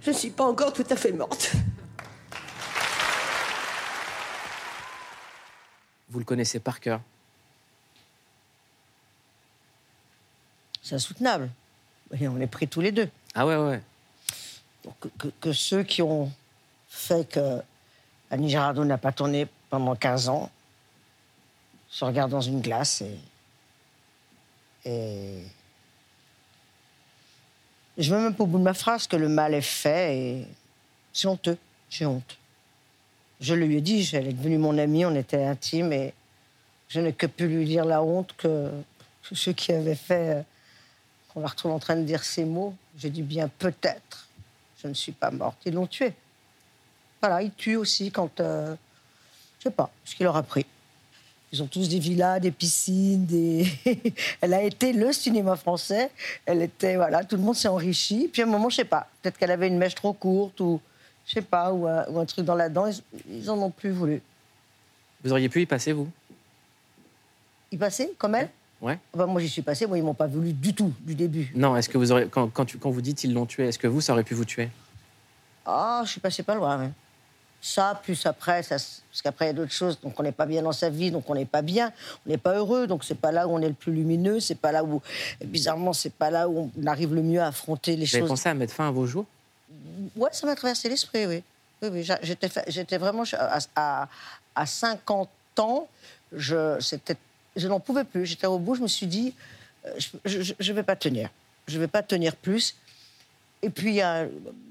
je 0.00 0.10
ne 0.10 0.16
suis 0.16 0.30
pas 0.30 0.44
encore 0.44 0.72
tout 0.72 0.86
à 0.88 0.96
fait 0.96 1.12
morte. 1.12 1.52
Vous 6.08 6.18
le 6.18 6.24
connaissez 6.24 6.60
par 6.60 6.80
cœur. 6.80 7.00
C'est 10.82 10.94
insoutenable. 10.94 11.50
Et 12.18 12.28
on 12.28 12.38
est 12.40 12.46
pris 12.46 12.68
tous 12.68 12.80
les 12.80 12.92
deux. 12.92 13.08
Ah 13.34 13.44
ouais, 13.44 13.56
ouais. 13.56 13.82
Donc, 14.84 14.94
que, 15.40 15.52
ceux 15.52 15.82
qui 15.82 16.00
ont 16.00 16.30
fait 16.88 17.28
que 17.28 17.60
Annie 18.30 18.48
Girardot 18.48 18.84
n'a 18.84 18.98
pas 18.98 19.10
tourné 19.10 19.48
pendant 19.68 19.96
15 19.96 20.28
ans 20.28 20.50
se 21.88 22.04
regardent 22.04 22.30
dans 22.30 22.40
une 22.40 22.60
glace 22.60 23.02
et. 23.02 23.18
et 24.84 25.42
je 27.98 28.12
ne 28.12 28.16
vais 28.16 28.22
même 28.24 28.34
pas 28.34 28.44
au 28.44 28.46
bout 28.46 28.58
de 28.58 28.62
ma 28.62 28.74
phrase 28.74 29.06
que 29.06 29.16
le 29.16 29.28
mal 29.28 29.54
est 29.54 29.62
fait 29.62 30.16
et 30.16 30.46
c'est 31.12 31.26
honteux. 31.26 31.58
J'ai 31.88 32.06
honte. 32.06 32.36
Je 33.40 33.54
lui 33.54 33.76
ai 33.76 33.80
dit, 33.80 34.08
elle 34.12 34.28
est 34.28 34.32
devenue 34.32 34.58
mon 34.58 34.78
amie, 34.78 35.04
on 35.04 35.14
était 35.14 35.44
intimes 35.44 35.92
et 35.92 36.14
je 36.88 37.00
n'ai 37.00 37.12
que 37.12 37.26
pu 37.26 37.46
lui 37.46 37.64
dire 37.64 37.84
la 37.84 38.02
honte 38.02 38.34
que 38.36 38.70
ceux 39.22 39.52
qui 39.52 39.72
avaient 39.72 39.94
fait 39.94 40.36
euh, 40.36 40.42
qu'on 41.28 41.40
la 41.40 41.48
retrouve 41.48 41.72
en 41.72 41.78
train 41.78 41.96
de 41.96 42.02
dire 42.02 42.24
ces 42.24 42.44
mots. 42.44 42.74
J'ai 42.96 43.10
dit 43.10 43.22
bien 43.22 43.48
peut-être, 43.48 44.28
je 44.82 44.88
ne 44.88 44.94
suis 44.94 45.12
pas 45.12 45.30
morte. 45.30 45.58
Ils 45.66 45.74
l'ont 45.74 45.86
tuée. 45.86 46.14
Voilà, 47.20 47.42
ils 47.42 47.52
tuent 47.52 47.76
aussi 47.76 48.10
quand, 48.10 48.40
euh, 48.40 48.74
je 49.58 49.64
sais 49.64 49.70
pas, 49.70 49.90
ce 50.04 50.14
qu'il 50.14 50.24
leur 50.24 50.36
a 50.36 50.42
pris. 50.42 50.64
Ils 51.52 51.62
ont 51.62 51.66
tous 51.66 51.88
des 51.88 51.98
villas, 51.98 52.40
des 52.40 52.50
piscines, 52.50 53.24
des. 53.24 53.66
elle 54.40 54.54
a 54.54 54.62
été 54.62 54.92
le 54.92 55.12
cinéma 55.12 55.56
français. 55.56 56.10
Elle 56.44 56.62
était, 56.62 56.96
voilà, 56.96 57.24
tout 57.24 57.36
le 57.36 57.42
monde 57.42 57.54
s'est 57.54 57.68
enrichi. 57.68 58.28
Puis 58.32 58.42
à 58.42 58.46
un 58.46 58.48
moment, 58.48 58.68
je 58.68 58.76
sais 58.76 58.84
pas, 58.84 59.08
peut-être 59.22 59.38
qu'elle 59.38 59.50
avait 59.50 59.68
une 59.68 59.78
mèche 59.78 59.94
trop 59.94 60.12
courte 60.12 60.60
ou, 60.60 60.80
je 61.26 61.32
sais 61.34 61.42
pas, 61.42 61.72
ou 61.72 61.86
un, 61.86 62.06
ou 62.08 62.18
un 62.20 62.24
truc 62.24 62.44
dans 62.44 62.54
la 62.54 62.68
dent. 62.68 62.86
Ils, 62.86 63.02
ils 63.28 63.50
en 63.50 63.58
ont 63.58 63.70
plus 63.70 63.90
voulu. 63.90 64.22
Vous 65.24 65.32
auriez 65.32 65.48
pu 65.48 65.62
y 65.62 65.66
passer, 65.66 65.92
vous? 65.92 66.08
Ils 67.72 67.78
passaient 67.78 68.12
comme 68.18 68.34
elle? 68.34 68.48
Ouais. 68.80 68.98
Ah 69.14 69.18
bah, 69.18 69.26
Moi, 69.26 69.40
j'y 69.40 69.48
suis 69.48 69.62
passée. 69.62 69.86
Moi, 69.86 69.98
ils 69.98 70.04
m'ont 70.04 70.14
pas 70.14 70.26
voulu 70.26 70.52
du 70.52 70.74
tout, 70.74 70.92
du 71.00 71.14
début. 71.14 71.50
Non, 71.54 71.76
est-ce 71.76 71.88
que 71.88 71.98
vous 71.98 72.12
auriez. 72.12 72.28
Quand, 72.28 72.48
quand, 72.48 72.64
tu- 72.64 72.78
quand 72.78 72.90
vous 72.90 73.00
dites 73.00 73.24
ils 73.24 73.32
l'ont 73.32 73.46
tué, 73.46 73.66
est-ce 73.68 73.78
que 73.78 73.86
vous, 73.86 74.00
ça 74.00 74.12
aurait 74.12 74.22
pu 74.22 74.34
vous 74.34 74.44
tuer? 74.44 74.68
Ah, 75.64 76.02
je 76.04 76.10
suis 76.10 76.20
passée 76.20 76.42
pas 76.42 76.54
loin. 76.54 76.78
ouais. 76.78 76.90
Ça, 77.60 77.98
plus 78.00 78.24
après, 78.26 78.62
ça, 78.62 78.76
parce 78.76 79.22
qu'après, 79.24 79.46
il 79.46 79.48
y 79.48 79.50
a 79.50 79.54
d'autres 79.54 79.72
choses. 79.72 79.98
Donc, 80.00 80.20
on 80.20 80.22
n'est 80.22 80.30
pas 80.30 80.46
bien 80.46 80.62
dans 80.62 80.72
sa 80.72 80.90
vie, 80.90 81.10
donc 81.10 81.28
on 81.28 81.34
n'est 81.34 81.46
pas 81.46 81.62
bien. 81.62 81.90
On 82.24 82.30
n'est 82.30 82.38
pas 82.38 82.54
heureux, 82.56 82.86
donc 82.86 83.02
c'est 83.02 83.16
pas 83.18 83.32
là 83.32 83.48
où 83.48 83.52
on 83.52 83.60
est 83.60 83.66
le 83.68 83.74
plus 83.74 83.92
lumineux. 83.92 84.38
C'est 84.38 84.54
pas 84.54 84.70
là 84.70 84.84
où, 84.84 85.02
bizarrement, 85.44 85.92
c'est 85.92 86.12
pas 86.12 86.30
là 86.30 86.48
où 86.48 86.70
on 86.80 86.86
arrive 86.86 87.14
le 87.14 87.22
mieux 87.22 87.40
à 87.40 87.48
affronter 87.48 87.96
les 87.96 88.04
Vous 88.04 88.14
avez 88.14 88.20
choses. 88.22 88.28
pensé 88.28 88.48
à 88.50 88.54
mettre 88.54 88.74
fin 88.74 88.86
à 88.86 88.90
vos 88.92 89.06
jours 89.06 89.24
Ouais, 90.14 90.30
ça 90.32 90.46
m'a 90.46 90.54
traversé 90.54 90.88
l'esprit, 90.88 91.26
oui. 91.26 91.42
J'étais, 92.68 92.98
vraiment 92.98 93.24
à, 93.34 93.58
à, 93.74 94.08
à 94.54 94.66
50 94.66 95.28
ans, 95.58 95.88
je, 96.32 96.78
n'en 97.66 97.80
pouvais 97.80 98.04
plus. 98.04 98.26
J'étais 98.26 98.46
au 98.46 98.58
bout, 98.58 98.74
je 98.74 98.82
me 98.82 98.88
suis 98.88 99.06
dit, 99.06 99.34
euh, 99.86 99.90
je 100.24 100.52
ne 100.58 100.72
vais 100.72 100.82
pas 100.82 100.96
tenir. 100.96 101.30
Je 101.66 101.76
ne 101.76 101.80
vais 101.80 101.88
pas 101.88 102.02
tenir 102.02 102.36
plus. 102.36 102.76
Et 103.62 103.70
puis, 103.70 103.88
il 103.88 103.94
y, 103.96 104.02
a 104.02 104.26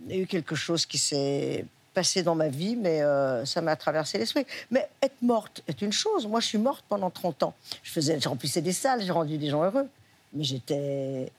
il 0.07 0.15
y 0.15 0.19
a 0.19 0.21
eu 0.21 0.27
quelque 0.27 0.55
chose 0.55 0.85
qui 0.85 0.97
s'est 0.97 1.65
passé 1.93 2.23
dans 2.23 2.35
ma 2.35 2.49
vie, 2.49 2.75
mais 2.75 3.01
euh, 3.01 3.45
ça 3.45 3.61
m'a 3.61 3.75
traversé 3.75 4.17
l'esprit. 4.17 4.45
Mais 4.69 4.87
être 5.01 5.21
morte 5.21 5.63
est 5.67 5.81
une 5.81 5.91
chose. 5.91 6.27
Moi, 6.27 6.39
je 6.41 6.47
suis 6.47 6.57
morte 6.57 6.83
pendant 6.87 7.09
30 7.09 7.43
ans. 7.43 7.53
Je, 7.83 7.91
faisais, 7.91 8.19
je 8.19 8.29
remplissais 8.29 8.61
des 8.61 8.73
salles, 8.73 9.01
j'ai 9.01 9.11
rendu 9.11 9.37
des 9.37 9.49
gens 9.49 9.63
heureux. 9.63 9.87
Mais 10.33 10.43
j'étais. 10.43 11.31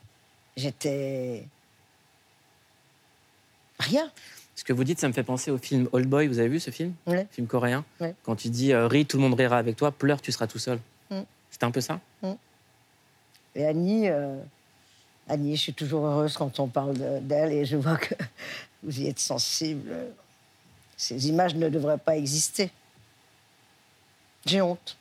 J'étais. 0.55 1.45
Rien. 3.79 4.11
Ce 4.55 4.63
que 4.63 4.73
vous 4.73 4.83
dites, 4.83 4.99
ça 4.99 5.07
me 5.07 5.13
fait 5.13 5.23
penser 5.23 5.51
au 5.51 5.57
film 5.57 5.87
Old 5.91 6.07
Boy. 6.07 6.27
Vous 6.27 6.39
avez 6.39 6.47
vu 6.49 6.59
ce 6.59 6.71
film? 6.71 6.93
Ouais. 7.05 7.27
Film 7.31 7.47
coréen. 7.47 7.85
Quand 8.23 8.35
tu 8.35 8.49
dis 8.49 8.73
euh, 8.73 8.87
ris, 8.87 9.05
tout 9.05 9.17
le 9.17 9.23
monde 9.23 9.35
rira 9.35 9.57
avec 9.57 9.75
toi, 9.75 9.91
pleure, 9.91 10.21
tu 10.21 10.31
seras 10.31 10.47
tout 10.47 10.57
seul. 10.59 10.79
Mm. 11.11 11.21
C'était 11.51 11.65
un 11.65 11.71
peu 11.71 11.81
ça? 11.81 11.99
Et 13.55 13.65
Annie, 13.65 14.07
euh, 14.09 14.37
Annie, 15.27 15.55
je 15.55 15.61
suis 15.61 15.73
toujours 15.73 16.05
heureuse 16.05 16.33
quand 16.37 16.59
on 16.59 16.67
parle 16.67 16.95
de- 16.97 17.19
d'elle 17.21 17.51
et 17.51 17.65
je 17.65 17.75
vois 17.77 17.97
que 17.97 18.13
vous 18.83 18.99
y 18.99 19.07
êtes 19.07 19.19
sensible. 19.19 19.91
Ces 20.95 21.27
images 21.29 21.55
ne 21.55 21.69
devraient 21.69 21.97
pas 21.97 22.17
exister. 22.17 22.71
J'ai 24.45 24.61
honte. 24.61 24.97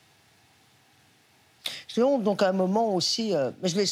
J'ai 1.89 2.03
honte, 2.03 2.23
donc 2.23 2.43
à 2.43 2.49
un 2.51 2.53
moment 2.53 2.95
aussi. 2.95 3.35
euh, 3.35 3.51
mais 3.63 3.85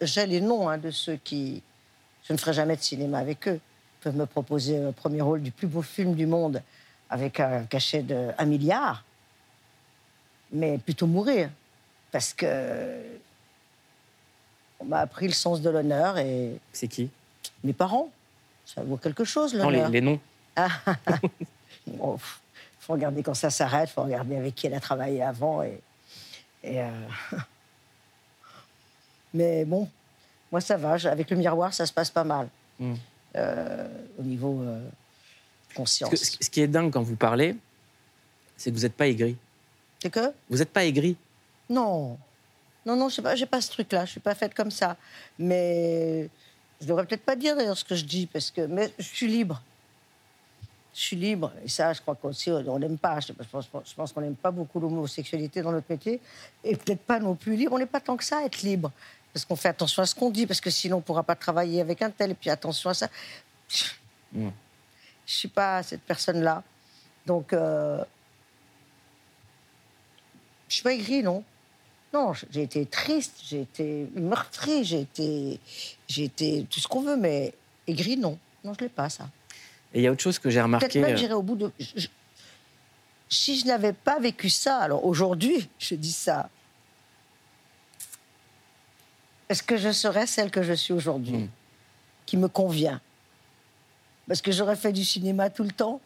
j'ai 0.00 0.26
les 0.26 0.40
noms 0.40 0.68
hein, 0.68 0.78
de 0.78 0.90
ceux 0.90 1.16
qui. 1.16 1.62
Je 2.26 2.32
ne 2.32 2.38
ferai 2.38 2.52
jamais 2.52 2.76
de 2.76 2.82
cinéma 2.82 3.18
avec 3.18 3.46
eux. 3.48 3.60
Peuvent 4.00 4.16
me 4.16 4.26
proposer 4.26 4.82
un 4.82 4.92
premier 4.92 5.20
rôle 5.20 5.42
du 5.42 5.50
plus 5.50 5.66
beau 5.66 5.82
film 5.82 6.14
du 6.14 6.26
monde 6.26 6.62
avec 7.10 7.40
un 7.40 7.64
cachet 7.64 8.02
de 8.02 8.28
1 8.38 8.44
milliard, 8.44 9.02
mais 10.52 10.78
plutôt 10.78 11.06
mourir. 11.06 11.50
Parce 12.12 12.32
que 12.32 13.00
on 14.80 14.84
m'a 14.84 15.00
appris 15.00 15.26
le 15.26 15.32
sens 15.34 15.60
de 15.60 15.68
l'honneur 15.70 16.16
et 16.18 16.58
C'est 16.72 16.88
qui? 16.88 17.10
mes 17.64 17.72
parents. 17.72 18.10
Ça 18.64 18.82
vaut 18.82 18.96
quelque 18.98 19.24
chose, 19.24 19.54
Non, 19.54 19.68
les, 19.70 19.76
l'honneur. 19.78 19.90
les 19.90 20.00
noms. 20.00 20.20
Ah, 20.54 20.68
Bon, 21.86 22.16
pff, 22.16 22.40
faut 22.80 22.92
regarder 22.92 23.22
quand 23.22 23.34
ça 23.34 23.50
s'arrête, 23.50 23.88
faut 23.90 24.02
regarder 24.04 24.36
avec 24.36 24.54
qui 24.54 24.66
elle 24.66 24.74
a 24.74 24.80
travaillé 24.80 25.22
avant. 25.22 25.62
Et, 25.62 25.80
et, 26.62 26.82
euh, 26.82 26.90
Mais 29.34 29.64
bon, 29.64 29.88
moi 30.52 30.60
ça 30.60 30.76
va. 30.76 30.92
Avec 31.10 31.30
le 31.30 31.36
miroir, 31.36 31.72
ça 31.74 31.86
se 31.86 31.92
passe 31.92 32.10
pas 32.10 32.24
mal. 32.24 32.48
Mm. 32.78 32.94
Euh, 33.36 33.86
au 34.18 34.22
niveau 34.22 34.62
euh, 34.62 34.80
conscience. 35.74 36.10
Que 36.10 36.16
ce 36.16 36.50
qui 36.50 36.60
est 36.62 36.66
dingue 36.66 36.90
quand 36.90 37.02
vous 37.02 37.16
parlez, 37.16 37.54
c'est 38.56 38.70
que 38.70 38.76
vous 38.76 38.82
n'êtes 38.82 38.94
pas 38.94 39.06
aigri. 39.06 39.36
C'est 40.02 40.10
que? 40.10 40.32
Vous 40.48 40.58
n'êtes 40.58 40.70
pas 40.70 40.84
aigri. 40.84 41.16
Non. 41.68 42.18
Non, 42.86 42.96
non, 42.96 43.10
je 43.10 43.16
sais 43.16 43.46
pas, 43.46 43.60
ce 43.60 43.70
truc-là. 43.70 44.06
Je 44.06 44.12
suis 44.12 44.20
pas 44.20 44.34
faite 44.34 44.54
comme 44.54 44.70
ça. 44.70 44.96
Mais 45.38 46.30
je 46.80 46.86
devrais 46.86 47.04
peut-être 47.04 47.24
pas 47.24 47.36
dire 47.36 47.54
d'ailleurs 47.54 47.76
ce 47.76 47.84
que 47.84 47.94
je 47.94 48.04
dis 48.04 48.26
parce 48.26 48.50
que 48.50 48.62
mais 48.62 48.92
je 48.98 49.04
suis 49.04 49.28
libre. 49.28 49.62
Je 50.94 51.00
suis 51.00 51.16
libre 51.16 51.52
et 51.62 51.68
ça, 51.68 51.92
je 51.92 52.00
crois 52.00 52.14
qu'aussi 52.14 52.50
on 52.50 52.78
n'aime 52.78 52.96
pas. 52.96 53.20
Je 53.20 53.32
pense, 53.32 53.68
je 53.84 53.94
pense 53.94 54.12
qu'on 54.12 54.22
n'aime 54.22 54.36
pas 54.36 54.50
beaucoup 54.50 54.80
l'homosexualité 54.80 55.60
dans 55.60 55.70
notre 55.70 55.86
métier 55.90 56.18
et 56.64 56.76
peut-être 56.76 57.02
pas 57.02 57.20
non 57.20 57.34
plus 57.34 57.56
libre. 57.56 57.72
On 57.74 57.78
n'est 57.78 57.86
pas 57.86 58.00
tant 58.00 58.16
que 58.16 58.24
ça 58.24 58.38
à 58.38 58.44
être 58.44 58.62
libre 58.62 58.90
parce 59.38 59.44
qu'on 59.44 59.54
fait 59.54 59.68
attention 59.68 60.02
à 60.02 60.06
ce 60.06 60.16
qu'on 60.16 60.30
dit 60.30 60.48
parce 60.48 60.60
que 60.60 60.68
sinon 60.68 60.96
on 60.96 61.00
pourra 61.00 61.22
pas 61.22 61.36
travailler 61.36 61.80
avec 61.80 62.02
un 62.02 62.10
tel 62.10 62.32
et 62.32 62.34
puis 62.34 62.50
attention 62.50 62.90
à 62.90 62.94
ça. 62.94 63.08
Mm. 64.32 64.48
Je 65.26 65.32
suis 65.32 65.46
pas 65.46 65.80
cette 65.84 66.02
personne-là. 66.02 66.64
Donc 67.24 67.52
euh, 67.52 68.02
je 70.68 70.74
suis 70.74 70.82
pas 70.82 70.92
aigrie, 70.92 71.22
non. 71.22 71.44
Non, 72.12 72.32
j'ai 72.50 72.62
été 72.62 72.84
triste, 72.86 73.34
j'ai 73.46 73.60
été 73.60 74.08
meurtrie, 74.16 74.82
j'ai 74.82 75.02
été, 75.02 75.60
j'ai 76.08 76.24
été 76.24 76.66
tout 76.68 76.80
ce 76.80 76.88
qu'on 76.88 77.02
veut, 77.02 77.16
mais 77.16 77.54
aigrie, 77.86 78.16
non. 78.16 78.36
Non, 78.64 78.72
je 78.74 78.80
l'ai 78.80 78.88
pas, 78.88 79.08
ça. 79.08 79.28
Et 79.94 80.00
il 80.00 80.02
y 80.02 80.08
a 80.08 80.10
autre 80.12 80.22
chose 80.22 80.40
que 80.40 80.50
j'ai 80.50 80.56
Peut-être 80.58 80.64
remarqué. 80.64 81.00
même 81.00 81.12
euh, 81.14 81.16
j'irai 81.16 81.34
au 81.34 81.42
bout 81.42 81.54
de. 81.54 81.70
je- 81.78 82.08
si 83.28 83.60
je 83.60 83.66
n'avais 83.66 83.92
pas 83.92 84.18
vécu 84.18 84.50
ça, 84.50 84.78
alors 84.78 85.04
aujourd'hui, 85.04 85.68
je 85.78 85.94
dis 85.94 86.10
ça. 86.12 86.50
Est-ce 89.48 89.62
que 89.62 89.76
je 89.76 89.90
serais 89.92 90.26
celle 90.26 90.50
que 90.50 90.62
je 90.62 90.72
suis 90.74 90.92
aujourd'hui, 90.92 91.32
Mm. 91.38 91.48
qui 92.26 92.36
me 92.36 92.48
convient. 92.48 93.00
Parce 94.26 94.42
que 94.42 94.52
j'aurais 94.52 94.76
fait 94.76 94.92
du 94.92 95.04
cinéma 95.04 95.48
tout 95.48 95.64
le 95.64 95.70
temps. 95.72 96.00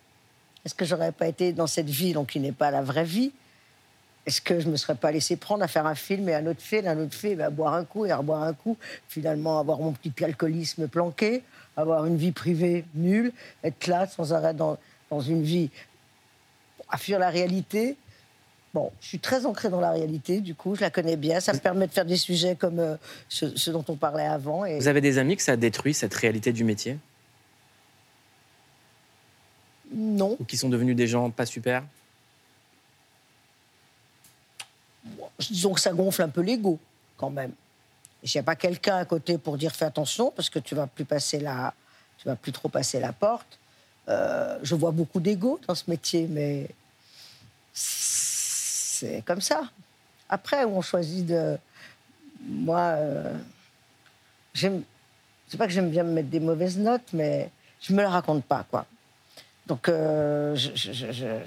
Est-ce 0.65 0.75
que 0.75 0.85
j'aurais 0.85 1.11
pas 1.11 1.27
été 1.27 1.53
dans 1.53 1.67
cette 1.67 1.91
vie, 1.91 2.13
donc 2.13 2.29
qui 2.31 2.39
n'est 2.41 2.53
pas 2.53 2.71
la 2.71 2.83
vraie 2.83 3.05
vie? 3.05 3.33
Est-ce 4.25 4.41
que 4.41 4.61
je 4.61 4.69
me 4.69 4.77
serais 4.77 4.95
pas 4.95 5.11
laissé 5.11 5.35
prendre 5.37 5.65
à 5.65 5.69
faire 5.69 5.85
un 5.87 5.97
film 5.97 6.29
et 6.29 6.35
un 6.37 6.47
autre 6.47 6.61
film, 6.61 6.87
un 6.87 6.97
autre 6.99 7.15
film, 7.15 7.41
à 7.41 7.51
boire 7.51 7.75
un 7.75 7.85
coup 7.85 8.07
et 8.07 8.13
à 8.13 8.19
reboire 8.19 8.45
un 8.45 8.53
coup, 8.53 8.77
finalement 9.09 9.59
avoir 9.59 9.81
mon 9.81 9.91
petit 9.93 10.25
alcoolisme 10.25 10.87
planqué, 10.87 11.43
avoir 11.77 12.07
une 12.07 12.17
vie 12.17 12.31
privée 12.31 12.85
nulle, 12.95 13.33
être 13.65 13.89
là 13.89 14.07
sans 14.07 14.33
arrêt 14.33 14.55
dans, 14.55 14.79
dans 15.11 15.21
une 15.21 15.43
vie 15.43 15.71
à 16.89 16.99
fuir 16.99 17.19
la 17.19 17.31
réalité 17.31 17.97
Bon, 18.75 18.91
je 19.01 19.09
suis 19.09 19.19
très 19.19 19.45
ancrée 19.45 19.69
dans 19.69 19.81
la 19.81 19.91
réalité, 19.91 20.41
du 20.41 20.55
coup, 20.55 20.75
je 20.75 20.81
la 20.81 20.91
connais 20.91 21.17
bien. 21.17 21.41
Ça 21.41 21.53
me 21.53 21.59
permet 21.59 21.87
de 21.87 21.93
faire 21.93 22.07
des 22.07 22.17
sujets 22.17 22.57
comme 22.57 22.79
euh, 22.79 22.97
ce, 23.29 23.55
ce 23.57 23.71
dont 23.71 23.85
on 23.89 23.97
parlait 23.97 24.27
avant. 24.27 24.65
Et... 24.65 24.79
Vous 24.79 24.89
avez 24.89 25.03
des 25.03 25.19
amis 25.19 25.37
que 25.37 25.43
ça 25.43 25.53
a 25.53 25.57
détruit, 25.57 25.93
cette 25.93 26.15
réalité 26.15 26.53
du 26.53 26.65
métier? 26.65 26.99
Non. 29.95 30.37
Ou 30.41 30.45
qui 30.45 30.57
sont 30.57 30.71
devenus 30.71 30.97
des 30.97 31.07
gens 31.07 31.31
pas 31.31 31.45
super? 31.45 31.85
Disons 35.39 35.75
que 35.75 35.81
ça 35.81 35.93
gonfle 35.93 36.23
un 36.23 36.31
peu 36.31 36.41
l'ego, 36.41 36.79
quand 37.19 37.31
même. 37.31 37.53
S'il 38.25 38.39
n'y 38.39 38.45
a 38.45 38.45
pas 38.45 38.57
quelqu'un 38.57 38.97
à 38.97 39.05
côté 39.05 39.37
pour 39.37 39.59
dire 39.59 39.75
fais 39.75 39.85
attention, 39.85 40.31
parce 40.31 40.49
que 40.49 40.59
tu 40.59 40.75
vas 40.75 40.87
plus 40.87 41.05
passer 41.05 41.41
la, 41.41 41.75
tu 42.19 42.27
vas 42.27 42.37
plus 42.37 42.53
trop 42.53 42.69
passer 42.69 43.01
la 43.01 43.13
porte, 43.13 43.59
Euh, 44.09 44.59
je 44.65 44.75
vois 44.75 44.91
beaucoup 44.91 45.21
d'ego 45.21 45.61
dans 45.69 45.77
ce 45.77 45.85
métier, 45.87 46.27
mais 46.29 46.67
c'est 49.03 49.23
comme 49.25 49.41
ça. 49.41 49.63
Après, 50.29 50.65
on 50.65 50.81
choisit 50.81 51.27
de. 51.27 51.59
Moi, 52.47 52.79
euh, 52.79 53.35
j'aime. 54.55 54.83
C'est 55.49 55.59
pas 55.59 55.67
que 55.67 55.73
j'aime 55.73 55.91
bien 55.91 56.05
me 56.05 56.13
mettre 56.13 56.29
des 56.29 56.41
mauvaises 56.41 56.79
notes, 56.79 57.13
mais 57.13 57.51
je 57.81 57.93
me 57.93 58.01
la 58.03 58.11
raconte 58.11 58.45
pas, 58.45 58.65
quoi. 58.71 58.87
Donc, 59.67 59.89
euh, 59.89 60.57
je, 60.57 61.43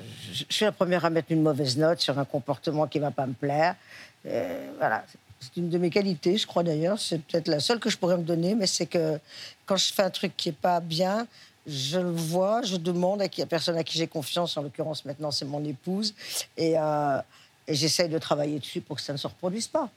suis 0.50 0.66
la 0.66 0.72
première 0.72 1.04
à 1.06 1.10
mettre 1.10 1.32
une 1.32 1.42
mauvaise 1.42 1.78
note 1.78 2.00
sur 2.00 2.18
un 2.20 2.26
comportement 2.26 2.88
qui 2.88 3.00
va 3.00 3.12
pas 3.12 3.26
me 3.26 3.34
plaire. 3.34 3.76
Voilà, 4.24 5.04
c'est 5.40 5.58
une 5.58 5.70
de 5.70 5.78
mes 5.78 5.90
qualités, 5.90 6.38
je 6.38 6.48
crois 6.48 6.64
d'ailleurs. 6.64 7.00
C'est 7.00 7.20
peut-être 7.20 7.48
la 7.48 7.60
seule 7.60 7.80
que 7.80 7.90
je 7.90 7.98
pourrais 7.98 8.18
me 8.18 8.24
donner, 8.24 8.56
mais 8.56 8.68
c'est 8.68 8.86
que 8.86 9.20
quand 9.66 9.78
je 9.78 9.94
fais 9.94 10.04
un 10.04 10.10
truc 10.10 10.36
qui 10.38 10.50
est 10.50 10.58
pas 10.58 10.80
bien, 10.80 11.28
je 11.68 12.00
le 12.00 12.12
vois, 12.12 12.62
je 12.62 12.78
demande 12.78 13.22
à 13.22 13.28
qui, 13.28 13.42
à 13.42 13.46
personne 13.46 13.78
à 13.78 13.84
qui 13.84 13.98
j'ai 13.98 14.08
confiance. 14.08 14.56
En 14.58 14.62
l'occurrence, 14.62 15.04
maintenant, 15.06 15.32
c'est 15.32 15.46
mon 15.46 15.64
épouse, 15.64 16.14
et, 16.58 16.78
euh, 16.78 17.20
et 17.68 17.74
j'essaye 17.74 18.10
de 18.10 18.18
travailler 18.20 18.60
dessus 18.60 18.82
pour 18.82 18.96
que 18.98 19.02
ça 19.02 19.14
ne 19.14 19.18
se 19.18 19.28
reproduise 19.28 19.68
pas. 19.68 19.90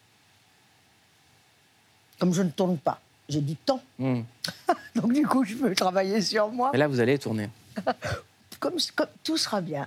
Comme 2.18 2.32
je 2.34 2.42
ne 2.42 2.50
tourne 2.50 2.78
pas, 2.78 3.00
j'ai 3.28 3.40
du 3.40 3.56
temps, 3.56 3.80
Hmm. 3.98 4.22
donc 4.96 5.12
du 5.12 5.26
coup, 5.26 5.44
je 5.44 5.54
peux 5.54 5.74
travailler 5.74 6.20
sur 6.20 6.48
moi. 6.50 6.70
Et 6.74 6.76
là, 6.78 6.88
vous 6.88 7.00
allez 7.00 7.18
tourner. 7.18 7.48
Comme, 8.60 8.74
comme- 8.96 9.06
tout 9.22 9.36
sera 9.36 9.60
bien, 9.60 9.86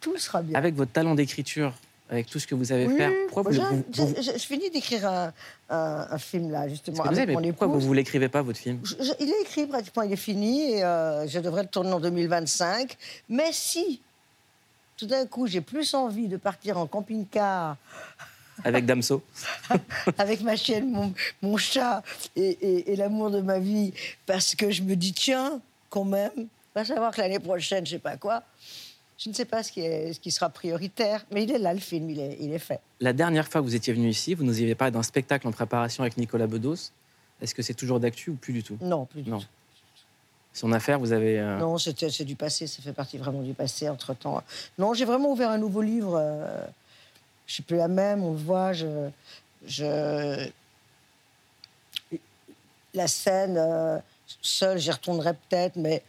tout 0.00 0.18
sera 0.18 0.42
bien. 0.42 0.58
Avec 0.58 0.74
votre 0.74 0.90
talent 0.90 1.14
d'écriture, 1.14 1.72
avec 2.10 2.26
tout 2.26 2.40
ce 2.40 2.48
que 2.48 2.56
vous 2.56 2.64
savez 2.64 2.88
Oui, 2.88 2.96
faire, 2.96 3.12
pourquoi 3.28 3.52
moi, 3.52 3.62
vous, 3.70 3.84
vous- 4.06 4.14
je 4.20 4.38
finis 4.38 4.70
d'écrire 4.70 5.06
un, 5.08 5.32
un- 5.70 6.06
un 6.10 6.18
film 6.18 6.50
là, 6.50 6.66
justement, 6.68 7.04
avec 7.04 7.16
savez, 7.16 7.32
mon 7.32 7.40
pourquoi 7.52 7.68
vous 7.68 7.90
ne 7.90 7.94
l'écrivez 7.94 8.28
pas, 8.28 8.42
votre 8.42 8.58
film? 8.58 8.80
Je- 8.82 8.96
je- 9.04 9.12
il 9.20 9.30
est 9.30 9.42
écrit 9.42 9.66
pratiquement, 9.68 10.02
il 10.02 10.12
est 10.12 10.16
fini 10.16 10.72
et 10.72 10.82
euh, 10.84 11.28
je 11.28 11.38
devrais 11.38 11.62
le 11.62 11.68
tourner 11.68 11.92
en 11.92 12.00
2025. 12.00 12.96
Mais 13.28 13.52
si, 13.52 14.02
tout 15.02 15.08
d'un 15.08 15.26
coup, 15.26 15.48
j'ai 15.48 15.60
plus 15.60 15.94
envie 15.94 16.28
de 16.28 16.36
partir 16.36 16.78
en 16.78 16.86
camping-car 16.86 17.76
Avec 18.62 18.86
Damso 18.86 19.20
avec 20.18 20.42
ma 20.42 20.54
chienne, 20.54 20.92
mon, 20.92 21.12
mon 21.42 21.56
chat 21.56 22.04
et, 22.36 22.42
et- 22.50 22.92
et 22.92 22.96
l'amour 22.96 23.32
de 23.32 23.40
ma 23.40 23.58
vie, 23.58 23.92
parce 24.26 24.54
que 24.54 24.70
je 24.70 24.82
me 24.82 24.94
dis, 24.94 25.12
tiens, 25.12 25.60
quand 25.90 26.04
même, 26.04 26.30
va 26.72 26.84
savoir 26.84 27.12
que 27.12 27.20
l'année 27.20 27.40
prochaine, 27.40 27.84
je 27.84 27.90
sais 27.92 27.98
pas 27.98 28.16
quoi, 28.16 28.44
je 29.18 29.28
ne 29.28 29.34
sais 29.34 29.44
pas 29.44 29.64
ce 29.64 29.72
qui, 29.72 29.80
est, 29.80 30.12
ce 30.12 30.20
qui 30.20 30.30
sera 30.30 30.48
prioritaire, 30.50 31.24
mais 31.32 31.42
il 31.42 31.50
est 31.50 31.58
là, 31.58 31.74
le 31.74 31.80
film, 31.80 32.08
il 32.10 32.20
est, 32.20 32.36
il 32.40 32.52
est 32.52 32.60
fait. 32.60 32.78
La 33.00 33.12
dernière 33.12 33.48
fois 33.48 33.60
que 33.60 33.66
vous 33.66 33.74
étiez 33.74 33.92
venu 33.92 34.08
ici, 34.08 34.34
vous 34.34 34.44
nous 34.44 34.54
aviez 34.60 34.76
parlé 34.76 34.92
d'un 34.92 35.02
spectacle 35.02 35.48
en 35.48 35.52
préparation 35.52 36.04
avec 36.04 36.16
Nicolas 36.16 36.46
Bedos. 36.46 36.92
Est-ce 37.40 37.56
que 37.56 37.62
c'est 37.62 37.74
toujours 37.74 37.98
d'actu 37.98 38.30
ou 38.30 38.34
plus 38.36 38.52
du 38.52 38.62
tout? 38.62 38.78
Non, 38.80 39.04
plus 39.06 39.22
du 39.22 39.30
Non. 39.30 39.40
tout. 39.40 39.46
Son 40.54 40.72
affaire, 40.72 40.98
vous 40.98 41.12
avez. 41.12 41.38
euh, 41.40 41.58
Non, 41.58 41.78
c'est 41.78 42.24
du 42.24 42.36
passé, 42.36 42.66
ça 42.66 42.82
fait 42.82 42.92
partie 42.92 43.16
vraiment 43.18 43.40
du 43.42 43.54
passé 43.54 43.88
entre-temps. 43.88 44.42
Non, 44.78 44.92
j'ai 44.94 45.04
vraiment 45.06 45.30
ouvert 45.30 45.50
un 45.50 45.58
nouveau 45.58 45.80
livre. 45.82 46.16
euh, 46.20 46.64
je 47.46 47.54
suis 47.54 47.62
plus 47.62 47.76
la 47.76 47.88
même, 47.88 48.22
on 48.22 48.32
le 48.32 48.38
voit. 48.38 48.72
Je. 48.72 50.48
La 52.94 53.08
scène, 53.08 53.56
euh, 53.56 53.98
seule, 54.42 54.78
j'y 54.78 54.90
retournerai 54.90 55.32
peut-être, 55.32 55.76
mais 55.76 56.02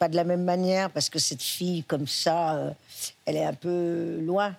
pas 0.00 0.08
de 0.08 0.16
la 0.16 0.24
même 0.24 0.42
manière, 0.42 0.90
parce 0.90 1.08
que 1.08 1.20
cette 1.20 1.42
fille, 1.42 1.84
comme 1.84 2.08
ça, 2.08 2.56
euh, 2.56 2.70
elle 3.24 3.36
est 3.36 3.44
un 3.44 3.52
peu 3.54 4.18
loin. 4.20 4.54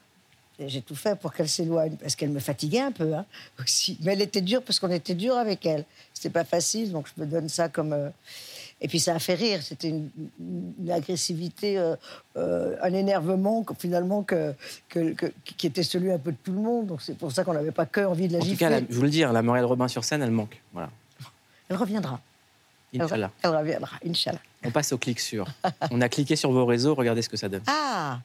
J'ai 0.58 0.82
tout 0.82 0.96
fait 0.96 1.20
pour 1.20 1.34
qu'elle 1.34 1.50
s'éloigne, 1.50 1.98
parce 1.98 2.16
qu'elle 2.16 2.30
me 2.30 2.40
fatiguait 2.40 2.80
un 2.80 2.94
peu 2.94 3.14
hein, 3.14 3.26
aussi. 3.60 3.98
Mais 4.02 4.14
elle 4.14 4.22
était 4.22 4.40
dure, 4.40 4.64
parce 4.64 4.80
qu'on 4.80 4.90
était 4.92 5.16
dur 5.16 5.36
avec 5.36 5.66
elle. 5.66 5.84
C'était 6.14 6.30
pas 6.30 6.46
facile, 6.46 6.94
donc 6.94 7.08
je 7.14 7.22
me 7.22 7.28
donne 7.28 7.50
ça 7.50 7.68
comme. 7.68 8.12
Et 8.82 8.88
puis 8.88 9.00
ça 9.00 9.16
a 9.16 9.20
fait 9.20 9.36
rire. 9.36 9.62
C'était 9.64 9.88
une, 9.90 10.10
une 10.80 10.92
agressivité, 10.92 11.78
euh, 11.80 11.96
euh, 12.38 12.76
un 12.82 12.94
énervement 12.94 13.64
que, 13.64 13.74
finalement 13.74 14.22
que, 14.24 14.54
que- 14.90 15.14
que- 15.14 15.32
qui 15.44 15.68
était 15.68 15.82
celui 15.84 16.12
un 16.12 16.20
peu 16.20 16.32
de 16.34 16.38
tout 16.44 16.52
le 16.52 16.60
monde. 16.60 16.88
Donc 16.88 17.02
c'est 17.02 17.18
pour 17.18 17.32
ça 17.32 17.44
qu'on 17.44 17.54
n'avait 17.54 17.72
pas 17.72 17.86
que 17.86 18.02
envie 18.02 18.28
de 18.28 18.34
la 18.34 18.40
En 18.40 18.42
tout 18.42 18.48
gifler. 18.48 18.58
cas, 18.60 18.70
la- 18.70 18.80
je 18.82 18.94
vous 18.96 19.02
le 19.04 19.10
dis, 19.10 19.24
hein, 19.24 19.32
la 19.32 19.42
Muriel 19.42 19.66
Robin 19.66 19.88
sur 19.88 20.04
scène, 20.04 20.22
elle 20.22 20.32
manque. 20.32 20.62
Voilà. 20.74 20.90
Elle 21.70 21.78
reviendra. 21.78 22.20
Elle, 22.94 23.02
Inch'Allah. 23.02 23.32
elle 23.44 23.56
reviendra, 23.56 23.98
Inch'Allah. 24.08 24.40
On 24.64 24.72
passe 24.72 24.92
au 24.94 24.98
clic 24.98 25.20
sur. 25.20 25.46
On 25.92 26.00
a 26.02 26.10
cliqué 26.10 26.36
sur 26.36 26.52
vos 26.52 26.66
réseaux, 26.66 26.96
regardez 26.96 27.22
ce 27.22 27.30
que 27.30 27.38
ça 27.38 27.50
donne. 27.50 27.64
Ah 27.68 28.20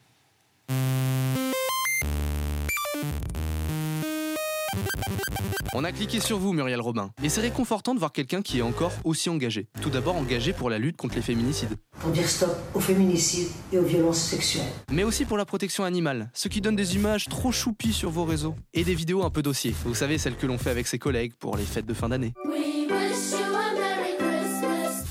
On 5.73 5.85
a 5.85 5.93
cliqué 5.93 6.19
sur 6.19 6.37
vous, 6.37 6.51
Muriel 6.51 6.81
Robin. 6.81 7.11
Et 7.23 7.29
c'est 7.29 7.39
réconfortant 7.39 7.93
de 7.93 7.99
voir 7.99 8.11
quelqu'un 8.11 8.41
qui 8.41 8.59
est 8.59 8.61
encore 8.61 8.91
aussi 9.05 9.29
engagé. 9.29 9.67
Tout 9.81 9.89
d'abord 9.89 10.17
engagé 10.17 10.51
pour 10.51 10.69
la 10.69 10.77
lutte 10.77 10.97
contre 10.97 11.15
les 11.15 11.21
féminicides. 11.21 11.77
Pour 12.01 12.11
dire 12.11 12.27
stop 12.27 12.57
au 12.73 12.81
féminicide 12.81 13.47
et 13.71 13.79
aux 13.79 13.85
violences 13.85 14.19
sexuelles. 14.19 14.67
Mais 14.91 15.05
aussi 15.05 15.23
pour 15.23 15.37
la 15.37 15.45
protection 15.45 15.85
animale, 15.85 16.29
ce 16.33 16.49
qui 16.49 16.59
donne 16.59 16.75
des 16.75 16.95
images 16.95 17.29
trop 17.29 17.53
choupies 17.53 17.93
sur 17.93 18.09
vos 18.09 18.25
réseaux. 18.25 18.53
Et 18.73 18.83
des 18.83 18.93
vidéos 18.93 19.23
un 19.23 19.29
peu 19.29 19.41
dossiers. 19.41 19.73
Vous 19.85 19.95
savez, 19.95 20.17
celles 20.17 20.35
que 20.35 20.45
l'on 20.45 20.57
fait 20.57 20.71
avec 20.71 20.87
ses 20.87 20.99
collègues 20.99 21.35
pour 21.39 21.55
les 21.55 21.63
fêtes 21.63 21.85
de 21.85 21.93
fin 21.93 22.09
d'année. 22.09 22.33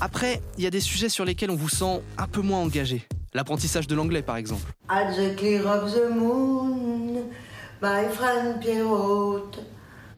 Après, 0.03 0.43
il 0.59 0.65
y 0.65 0.67
a 0.67 0.71
des 0.71 0.81
sujets 0.81 1.09
sur 1.09 1.25
lesquels 1.25 1.51
on 1.51 1.57
vous 1.57 1.71
sent 1.71 2.03
un 2.19 2.27
peu 2.27 2.43
moins 2.43 2.61
engagé. 2.61 3.07
L'apprentissage 3.33 3.87
de 3.87 3.95
l'anglais, 3.95 4.23
par 4.23 4.37
exemple. 4.37 4.71
At 4.91 5.13
the 5.15 5.35
clear 5.37 5.65
of 5.67 5.95
the 5.95 6.15
moon, 6.15 7.31
my 7.81 8.05
friend 8.13 8.61
Pierrot. 8.61 9.53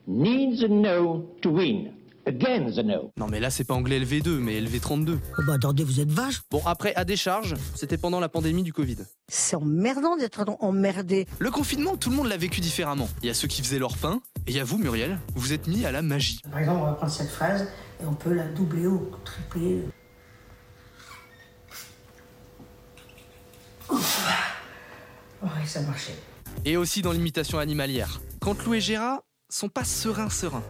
Needs 0.08 0.64
a 0.64 0.68
no 0.68 1.32
to 1.42 1.50
win. 1.50 1.92
Again 2.26 2.70
the 2.70 2.84
no. 2.84 3.12
Non 3.16 3.28
mais 3.28 3.38
là 3.38 3.50
c'est 3.50 3.62
pas 3.62 3.74
anglais 3.74 4.00
LV2 4.00 4.38
mais 4.38 4.60
LV32. 4.60 5.16
Oh 5.38 5.42
bah 5.46 5.54
attendez, 5.54 5.84
vous 5.84 6.00
êtes 6.00 6.10
vache. 6.10 6.40
Bon 6.50 6.60
après 6.66 6.92
à 6.96 7.04
décharge, 7.04 7.54
c'était 7.76 7.96
pendant 7.96 8.18
la 8.18 8.28
pandémie 8.28 8.64
du 8.64 8.72
Covid. 8.72 8.96
C'est 9.28 9.54
emmerdant 9.54 10.16
d'être 10.16 10.44
emmerdé. 10.60 11.26
Le 11.38 11.50
confinement, 11.52 11.96
tout 11.96 12.10
le 12.10 12.16
monde 12.16 12.26
l'a 12.26 12.36
vécu 12.36 12.60
différemment. 12.60 13.08
Il 13.22 13.26
y 13.26 13.30
a 13.30 13.34
ceux 13.34 13.46
qui 13.46 13.62
faisaient 13.62 13.78
leur 13.78 13.96
pain, 13.96 14.20
et 14.46 14.50
il 14.50 14.56
y 14.56 14.60
a 14.60 14.64
vous 14.64 14.78
Muriel, 14.78 15.18
vous 15.34 15.52
êtes 15.52 15.68
mis 15.68 15.84
à 15.84 15.92
la 15.92 16.02
magie. 16.02 16.40
Par 16.50 16.58
exemple, 16.58 16.80
on 16.82 16.86
va 16.86 16.92
prendre 16.94 17.12
cette 17.12 17.30
phrase 17.30 17.68
et 18.00 18.04
on 18.04 18.14
peut 18.14 18.32
la 18.32 18.48
doubler 18.48 18.88
ou 18.88 19.08
tripler. 19.24 19.82
Ouf. 23.88 24.28
Oui, 25.42 25.48
ça 25.66 25.80
marchait. 25.82 26.16
Et 26.64 26.76
aussi 26.76 27.02
dans 27.02 27.12
l'imitation 27.12 27.58
animalière. 27.58 28.20
Quand 28.40 28.64
Lou 28.64 28.74
et 28.74 28.80
Gérard 28.80 29.22
sont 29.52 29.68
pas 29.68 29.84
sereins 29.84 30.30
sereins. 30.30 30.64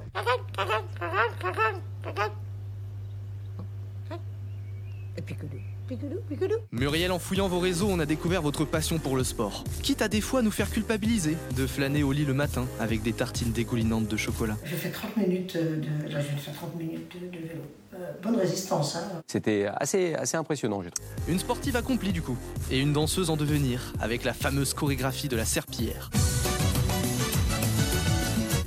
Muriel, 6.72 7.12
en 7.12 7.18
fouillant 7.18 7.48
vos 7.48 7.58
réseaux, 7.60 7.88
on 7.90 8.00
a 8.00 8.06
découvert 8.06 8.42
votre 8.42 8.64
passion 8.64 8.98
pour 8.98 9.16
le 9.16 9.24
sport. 9.24 9.62
Quitte 9.82 10.02
à 10.02 10.08
des 10.08 10.20
fois 10.20 10.42
nous 10.42 10.50
faire 10.50 10.70
culpabiliser 10.70 11.36
de 11.56 11.66
flâner 11.66 12.02
au 12.02 12.12
lit 12.12 12.24
le 12.24 12.34
matin 12.34 12.66
avec 12.80 13.02
des 13.02 13.12
tartines 13.12 13.52
dégoulinantes 13.52 14.08
de 14.08 14.16
chocolat. 14.16 14.56
J'ai 14.64 14.76
fait 14.76 14.90
30 14.90 15.16
minutes 15.16 15.56
de, 15.56 16.08
là, 16.08 16.20
je 16.20 16.28
vais 16.28 16.38
faire 16.38 16.54
30 16.54 16.76
minutes 16.76 17.14
de, 17.14 17.26
de 17.26 17.46
vélo. 17.46 17.60
Euh, 17.94 18.12
bonne 18.22 18.36
résistance, 18.36 18.96
hein. 18.96 19.22
C'était 19.26 19.66
assez, 19.76 20.14
assez 20.14 20.36
impressionnant, 20.36 20.82
j'ai 20.82 20.90
trouvé. 20.90 21.08
Une 21.28 21.38
sportive 21.38 21.76
accomplie 21.76 22.12
du 22.12 22.22
coup, 22.22 22.38
et 22.70 22.80
une 22.80 22.92
danseuse 22.94 23.28
en 23.28 23.36
devenir, 23.36 23.92
avec 24.00 24.24
la 24.24 24.32
fameuse 24.32 24.72
chorégraphie 24.72 25.28
de 25.28 25.36
la 25.36 25.44
serpillière. 25.44 26.10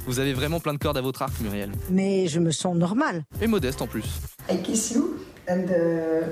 Vous 0.06 0.20
avez 0.20 0.34
vraiment 0.34 0.60
plein 0.60 0.74
de 0.74 0.78
cordes 0.78 0.98
à 0.98 1.02
votre 1.02 1.22
arc, 1.22 1.40
Muriel. 1.42 1.72
Mais 1.90 2.28
je 2.28 2.40
me 2.40 2.52
sens 2.52 2.76
normale. 2.76 3.24
Et 3.42 3.48
modeste 3.48 3.82
en 3.82 3.88
plus. 3.88 4.06
I 4.50 4.58
kiss 4.62 4.92
you 4.92 5.16
and 5.50 5.64
uh, 5.70 6.26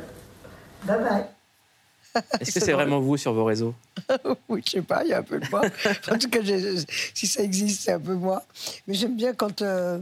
bye 0.85 0.97
bye. 0.99 1.25
Est-ce 2.39 2.51
que 2.51 2.59
c'est 2.59 2.73
vraiment 2.73 2.99
vous 2.99 3.17
sur 3.17 3.33
vos 3.33 3.43
réseaux 3.45 3.73
oui, 4.49 4.61
je 4.65 4.71
sais 4.71 4.81
pas, 4.83 5.03
il 5.03 5.09
y 5.09 5.13
a 5.13 5.19
un 5.19 5.23
peu 5.23 5.39
de 5.39 5.47
moi. 5.49 5.61
en 6.11 6.17
tout 6.19 6.29
cas, 6.29 6.39
si 7.15 7.25
ça 7.25 7.41
existe, 7.41 7.81
c'est 7.81 7.93
un 7.93 7.99
peu 7.99 8.13
moi. 8.13 8.43
Mais 8.87 8.93
j'aime 8.93 9.15
bien 9.15 9.33
quand. 9.33 9.61
euh, 9.63 9.99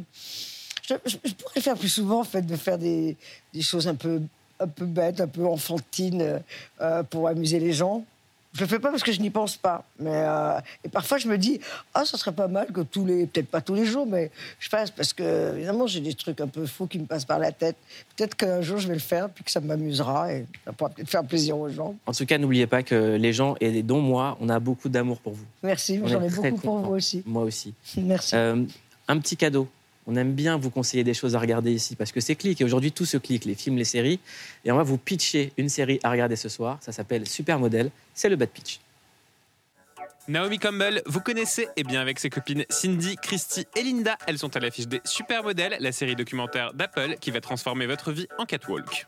je, 0.86 0.96
je- 1.06 1.34
pourrais 1.36 1.62
faire 1.62 1.78
plus 1.78 1.88
souvent, 1.90 2.20
en 2.20 2.24
fait, 2.26 2.42
de 2.42 2.56
faire 2.58 2.78
des, 2.78 3.16
des 3.54 3.62
choses 3.62 3.88
un 3.88 3.96
peu, 3.96 4.22
un 4.60 4.68
peu 4.68 4.86
bêtes, 4.86 5.22
un 5.22 5.28
peu 5.28 5.46
enfantines 5.46 6.22
euh, 6.22 6.40
euh, 6.82 7.04
pour 7.04 7.30
amuser 7.30 7.60
les 7.60 7.72
gens. 7.72 8.04
Je 8.54 8.62
le 8.62 8.68
fais 8.68 8.80
pas 8.80 8.90
parce 8.90 9.04
que 9.04 9.12
je 9.12 9.22
n'y 9.22 9.30
pense 9.30 9.56
pas. 9.56 9.86
Mais, 10.00 10.12
euh, 10.14 10.60
et 10.84 10.90
parfois, 10.90 11.18
je 11.18 11.28
me 11.28 11.38
dis, 11.38 11.60
ah, 11.94 12.04
ça 12.06 12.18
serait 12.18 12.34
pas 12.34 12.48
mal 12.48 12.68
que 12.72 12.82
tous 12.82 13.06
les. 13.06 13.26
Peut-être 13.26 13.48
pas 13.48 13.62
tous 13.62 13.76
les 13.76 13.86
jours, 13.86 14.06
mais 14.06 14.30
je 14.60 14.68
fasse 14.68 14.92
parce 14.92 15.14
que, 15.14 15.56
évidemment, 15.56 15.88
j'ai 15.88 16.02
des 16.02 16.14
trucs 16.14 16.42
un 16.42 16.48
peu 16.48 16.66
fous 16.66 16.88
qui 16.88 17.00
me 17.00 17.06
passent 17.06 17.26
par 17.26 17.40
la 17.40 17.52
tête. 17.52 17.78
Peut-être 18.16 18.36
qu'un 18.36 18.62
jour, 18.62 18.78
je 18.78 18.88
vais 18.88 18.94
le 18.94 19.00
faire, 19.00 19.30
puis 19.30 19.44
que 19.44 19.52
ça 19.52 19.62
m'amusera 19.62 20.34
et 20.34 20.46
ça 20.66 20.74
pourra 20.74 20.90
peut-être 20.90 21.10
faire 21.10 21.24
plaisir 21.24 21.58
aux 21.58 21.70
gens. 21.70 21.96
En 22.06 22.12
tout 22.12 22.26
cas, 22.26 22.38
n'oubliez 22.38 22.68
pas 22.68 22.84
que 22.84 23.16
les 23.16 23.32
gens, 23.32 23.56
et 23.62 23.84
dont 23.84 24.02
moi, 24.02 24.38
on 24.42 24.50
a 24.50 24.60
beaucoup 24.60 24.90
d'amour 24.90 25.20
pour 25.20 25.34
vous. 25.34 25.46
Merci, 25.64 26.02
j'en 26.06 26.22
ai 26.22 26.30
beaucoup 26.30 26.58
pour 26.58 26.80
vous 26.80 26.94
aussi. 26.96 27.24
Moi 27.26 27.44
aussi. 27.44 27.74
Merci. 27.98 28.36
Euh, 28.36 28.66
un 29.08 29.20
petit 29.20 29.38
cadeau. 29.38 29.68
On 30.08 30.16
aime 30.16 30.34
bien 30.34 30.58
vous 30.58 30.70
conseiller 30.70 31.04
des 31.04 31.14
choses 31.14 31.36
à 31.36 31.40
regarder 31.40 31.72
ici 31.72 31.96
parce 31.96 32.12
que 32.12 32.20
c'est 32.20 32.36
clic 32.36 32.60
et 32.60 32.64
aujourd'hui 32.64 32.92
tout 32.92 33.06
se 33.06 33.18
clique, 33.18 33.46
les 33.46 33.56
films, 33.56 33.78
les 33.78 33.86
séries. 33.86 34.20
Et 34.66 34.72
on 34.72 34.78
va 34.78 34.84
vous 34.84 34.98
pitcher 34.98 35.54
une 35.58 35.70
série 35.70 36.00
à 36.04 36.10
regarder 36.10 36.36
ce 36.36 36.50
soir. 36.50 36.78
Ça 36.82 36.92
s'appelle 36.92 37.28
Supermodel. 37.28 37.92
C'est 38.14 38.30
le 38.30 38.36
bad 38.36 38.50
pitch. 38.50 38.80
Naomi 40.28 40.60
Campbell, 40.60 41.02
vous 41.08 41.20
connaissez 41.20 41.68
Eh 41.78 41.84
bien, 41.84 42.00
avec 42.00 42.20
ses 42.20 42.30
copines 42.30 42.64
Cindy, 42.70 43.16
Christy 43.16 43.66
et 43.76 43.84
Linda, 43.84 44.18
elles 44.28 44.38
sont 44.38 44.56
à 44.56 44.60
l'affiche 44.60 44.88
des 44.88 45.02
Supermodels, 45.04 45.78
la 45.80 45.92
série 45.92 46.16
documentaire 46.16 46.74
d'Apple 46.74 47.16
qui 47.20 47.32
va 47.32 47.42
transformer 47.42 47.88
votre 47.88 48.12
vie 48.12 48.28
en 48.38 48.46
catwalk. 48.46 49.08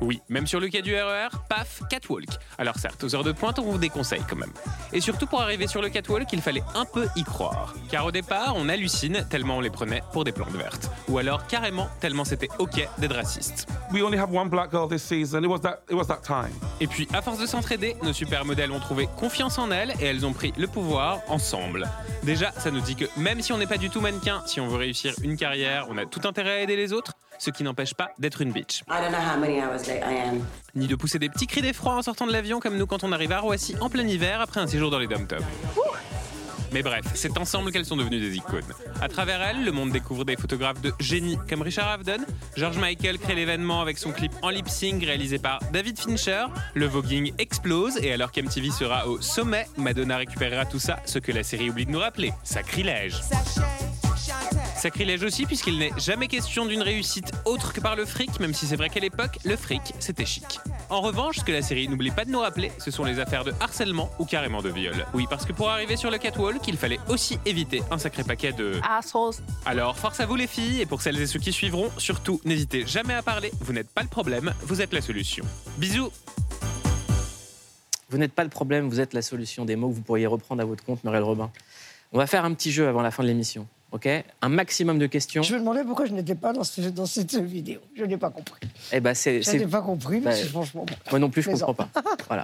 Oui, 0.00 0.20
même 0.28 0.46
sur 0.46 0.60
le 0.60 0.68
quai 0.68 0.82
du 0.82 0.94
RER, 0.94 1.28
paf, 1.48 1.82
catwalk. 1.88 2.28
Alors 2.58 2.76
certes, 2.76 3.02
aux 3.04 3.14
heures 3.14 3.24
de 3.24 3.32
pointe, 3.32 3.58
on 3.58 3.62
vous 3.62 3.78
déconseille 3.78 4.22
quand 4.28 4.36
même. 4.36 4.52
Et 4.92 5.00
surtout 5.00 5.26
pour 5.26 5.40
arriver 5.40 5.66
sur 5.66 5.80
le 5.82 5.88
catwalk, 5.88 6.32
il 6.32 6.42
fallait 6.42 6.62
un 6.74 6.84
peu 6.84 7.08
y 7.16 7.24
croire. 7.24 7.74
Car 7.90 8.06
au 8.06 8.10
départ, 8.10 8.54
on 8.56 8.68
hallucine 8.68 9.26
tellement 9.30 9.56
on 9.56 9.60
les 9.60 9.70
prenait 9.70 10.02
pour 10.12 10.24
des 10.24 10.32
plantes 10.32 10.52
vertes. 10.52 10.90
Ou 11.08 11.18
alors 11.18 11.46
carrément 11.46 11.88
tellement 12.00 12.24
c'était 12.24 12.48
ok 12.58 12.88
d'être 12.98 13.14
raciste. 13.14 13.66
We 13.92 14.02
only 14.02 14.18
have 14.18 14.34
one 14.34 14.48
black 14.48 14.70
girl 14.70 14.88
this 14.88 15.02
season. 15.02 15.42
It 15.42 15.48
was 15.48 15.60
that. 15.60 15.80
It 15.88 15.94
was 15.94 16.06
that 16.06 16.22
time. 16.22 16.52
Et 16.80 16.86
puis, 16.86 17.08
à 17.12 17.22
force 17.22 17.38
de 17.38 17.46
s'entraider, 17.46 17.96
nos 18.02 18.12
supermodèles 18.12 18.72
ont 18.72 18.80
trouvé 18.80 19.08
confiance 19.16 19.58
en 19.58 19.70
elles 19.70 19.92
et 20.00 20.04
elles 20.04 20.26
ont 20.26 20.32
pris 20.32 20.52
le 20.58 20.66
pouvoir 20.66 21.20
ensemble. 21.28 21.88
Déjà, 22.22 22.52
ça 22.52 22.70
nous 22.70 22.80
dit 22.80 22.96
que 22.96 23.04
même 23.16 23.40
si 23.40 23.52
on 23.52 23.58
n'est 23.58 23.66
pas 23.66 23.78
du 23.78 23.88
tout 23.88 24.00
mannequin, 24.00 24.42
si 24.46 24.60
on 24.60 24.68
veut 24.68 24.76
réussir 24.76 25.14
une 25.22 25.36
carrière, 25.36 25.86
on 25.88 25.96
a 25.96 26.06
tout 26.06 26.20
intérêt 26.24 26.50
à 26.50 26.60
aider 26.62 26.76
les 26.76 26.92
autres, 26.92 27.12
ce 27.38 27.50
qui 27.50 27.62
n'empêche 27.62 27.94
pas 27.94 28.10
d'être 28.18 28.42
une 28.42 28.52
bitch. 28.52 28.82
I 28.88 29.00
don't 29.00 29.10
know 29.10 29.18
how 29.18 29.38
many 29.38 29.60
hours 29.60 29.86
late 29.86 30.02
I 30.02 30.28
am. 30.28 30.44
Ni 30.74 30.86
de 30.86 30.96
pousser 30.96 31.18
des 31.18 31.28
petits 31.28 31.46
cris 31.46 31.62
d'effroi 31.62 31.94
en 31.94 32.02
sortant 32.02 32.26
de 32.26 32.32
l'avion 32.32 32.60
comme 32.60 32.76
nous 32.76 32.86
quand 32.86 33.04
on 33.04 33.12
arrive 33.12 33.32
à 33.32 33.40
Roissy 33.40 33.74
en 33.80 33.88
plein 33.88 34.06
hiver 34.06 34.40
après 34.40 34.60
un 34.60 34.66
séjour 34.66 34.90
dans 34.90 34.98
les 34.98 35.06
dom 35.06 35.26
Mais 36.72 36.82
bref, 36.82 37.04
c'est 37.14 37.38
ensemble 37.38 37.72
qu'elles 37.72 37.84
sont 37.84 37.96
devenues 37.96 38.20
des 38.20 38.36
icônes. 38.36 38.60
À 39.00 39.08
travers 39.08 39.40
elles, 39.40 39.64
le 39.64 39.72
monde 39.72 39.90
découvre 39.90 40.24
des 40.24 40.36
photographes 40.36 40.80
de 40.80 40.92
génie 41.00 41.38
comme 41.48 41.62
Richard 41.62 41.88
Avedon. 41.88 42.24
George 42.56 42.78
Michael 42.78 43.18
crée 43.18 43.34
l'événement 43.34 43.80
avec 43.80 43.98
son 43.98 44.12
clip 44.12 44.32
en 44.42 44.50
lip 44.50 44.68
sync 44.68 45.02
réalisé 45.02 45.38
par 45.38 45.60
David 45.72 45.98
Fincher. 45.98 46.46
Le 46.74 46.86
voguing 46.86 47.32
explose 47.38 47.96
et 48.02 48.12
alors 48.12 48.32
qu'MTV 48.32 48.70
sera 48.70 49.06
au 49.06 49.20
sommet, 49.20 49.66
Madonna 49.76 50.18
récupérera 50.18 50.66
tout 50.66 50.80
ça, 50.80 50.98
ce 51.06 51.18
que 51.18 51.32
la 51.32 51.42
série 51.42 51.70
oublie 51.70 51.86
de 51.86 51.92
nous 51.92 52.00
rappeler. 52.00 52.32
Sacrilège. 52.42 53.20
Sacrilège 54.76 55.22
aussi 55.22 55.46
puisqu'il 55.46 55.78
n'est 55.78 55.92
jamais 55.96 56.28
question 56.28 56.66
d'une 56.66 56.82
réussite 56.82 57.32
autre 57.44 57.72
que 57.72 57.80
par 57.80 57.96
le 57.96 58.04
fric, 58.04 58.38
même 58.40 58.52
si 58.52 58.66
c'est 58.66 58.76
vrai 58.76 58.90
qu'à 58.90 59.00
l'époque, 59.00 59.38
le 59.44 59.56
fric, 59.56 59.94
c'était 59.98 60.26
chic. 60.26 60.60
En 60.90 61.00
revanche, 61.00 61.38
ce 61.38 61.44
que 61.44 61.52
la 61.52 61.62
série 61.62 61.88
n'oublie 61.88 62.10
pas 62.10 62.24
de 62.24 62.30
nous 62.30 62.40
rappeler, 62.40 62.70
ce 62.78 62.90
sont 62.90 63.04
les 63.04 63.18
affaires 63.18 63.44
de 63.44 63.52
harcèlement 63.60 64.10
ou 64.18 64.24
carrément 64.24 64.62
de 64.62 64.68
viol. 64.68 65.06
Oui, 65.14 65.26
parce 65.28 65.46
que 65.46 65.52
pour 65.52 65.70
arriver 65.70 65.96
sur 65.96 66.10
le 66.10 66.18
catwalk, 66.18 66.66
il 66.68 66.76
fallait 66.76 67.00
aussi 67.08 67.38
éviter 67.46 67.82
un 67.90 67.98
sacré 67.98 68.22
paquet 68.22 68.52
de... 68.52 68.74
Assholes. 68.88 69.34
Alors, 69.64 69.96
force 69.96 70.20
à 70.20 70.26
vous 70.26 70.36
les 70.36 70.46
filles, 70.46 70.82
et 70.82 70.86
pour 70.86 71.00
celles 71.00 71.20
et 71.20 71.26
ceux 71.26 71.40
qui 71.40 71.52
suivront, 71.52 71.90
surtout, 71.96 72.40
n'hésitez 72.44 72.86
jamais 72.86 73.14
à 73.14 73.22
parler, 73.22 73.50
vous 73.60 73.72
n'êtes 73.72 73.90
pas 73.90 74.02
le 74.02 74.08
problème, 74.08 74.52
vous 74.62 74.82
êtes 74.82 74.92
la 74.92 75.00
solution. 75.00 75.44
Bisous 75.78 76.12
Vous 78.10 78.18
n'êtes 78.18 78.32
pas 78.32 78.44
le 78.44 78.50
problème, 78.50 78.88
vous 78.88 79.00
êtes 79.00 79.14
la 79.14 79.22
solution. 79.22 79.64
Des 79.64 79.76
mots 79.76 79.88
que 79.88 79.94
vous 79.94 80.02
pourriez 80.02 80.26
reprendre 80.26 80.62
à 80.62 80.64
votre 80.64 80.84
compte, 80.84 81.02
Muriel 81.02 81.22
Robin. 81.22 81.50
On 82.12 82.18
va 82.18 82.26
faire 82.26 82.44
un 82.44 82.54
petit 82.54 82.70
jeu 82.70 82.86
avant 82.86 83.02
la 83.02 83.10
fin 83.10 83.22
de 83.22 83.28
l'émission. 83.28 83.66
OK? 83.92 84.08
Un 84.42 84.48
maximum 84.48 84.98
de 84.98 85.06
questions. 85.06 85.42
Je 85.42 85.54
me 85.54 85.60
demandais 85.60 85.84
pourquoi 85.84 86.06
je 86.06 86.12
n'étais 86.12 86.34
pas 86.34 86.52
dans, 86.52 86.64
ce- 86.64 86.80
dans 86.82 87.06
cette 87.06 87.34
vidéo. 87.36 87.80
Je 87.96 88.04
n'ai 88.04 88.16
pas 88.16 88.30
compris. 88.30 88.60
Eh 88.92 89.00
ben, 89.00 89.14
c'est, 89.14 89.38
Je 89.42 89.50
c'est- 89.50 89.58
n'ai 89.58 89.66
pas 89.66 89.80
compris, 89.82 90.20
mais 90.20 90.34
c'est 90.34 90.44
franchement. 90.48 90.84
Moi 91.10 91.18
non 91.20 91.30
plus, 91.30 91.42
je 91.42 91.48
Plaisant. 91.50 91.66
comprends 91.66 91.86
pas. 91.86 92.02
Voilà. 92.28 92.42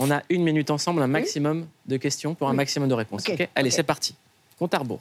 On 0.00 0.10
a 0.10 0.22
une 0.30 0.42
minute 0.44 0.70
ensemble, 0.70 1.02
un 1.02 1.06
maximum 1.08 1.66
de 1.86 1.96
questions 1.96 2.34
pour 2.34 2.48
un 2.48 2.52
Oui. 2.52 2.56
maximum 2.56 2.88
de 2.88 2.94
réponses. 2.94 3.22
Ok, 3.28 3.34
ok? 3.40 3.48
Allez, 3.54 3.70
c'est 3.70 3.82
parti. 3.82 4.14
Compte 4.58 4.72
à 4.74 4.78
rebours. 4.78 5.00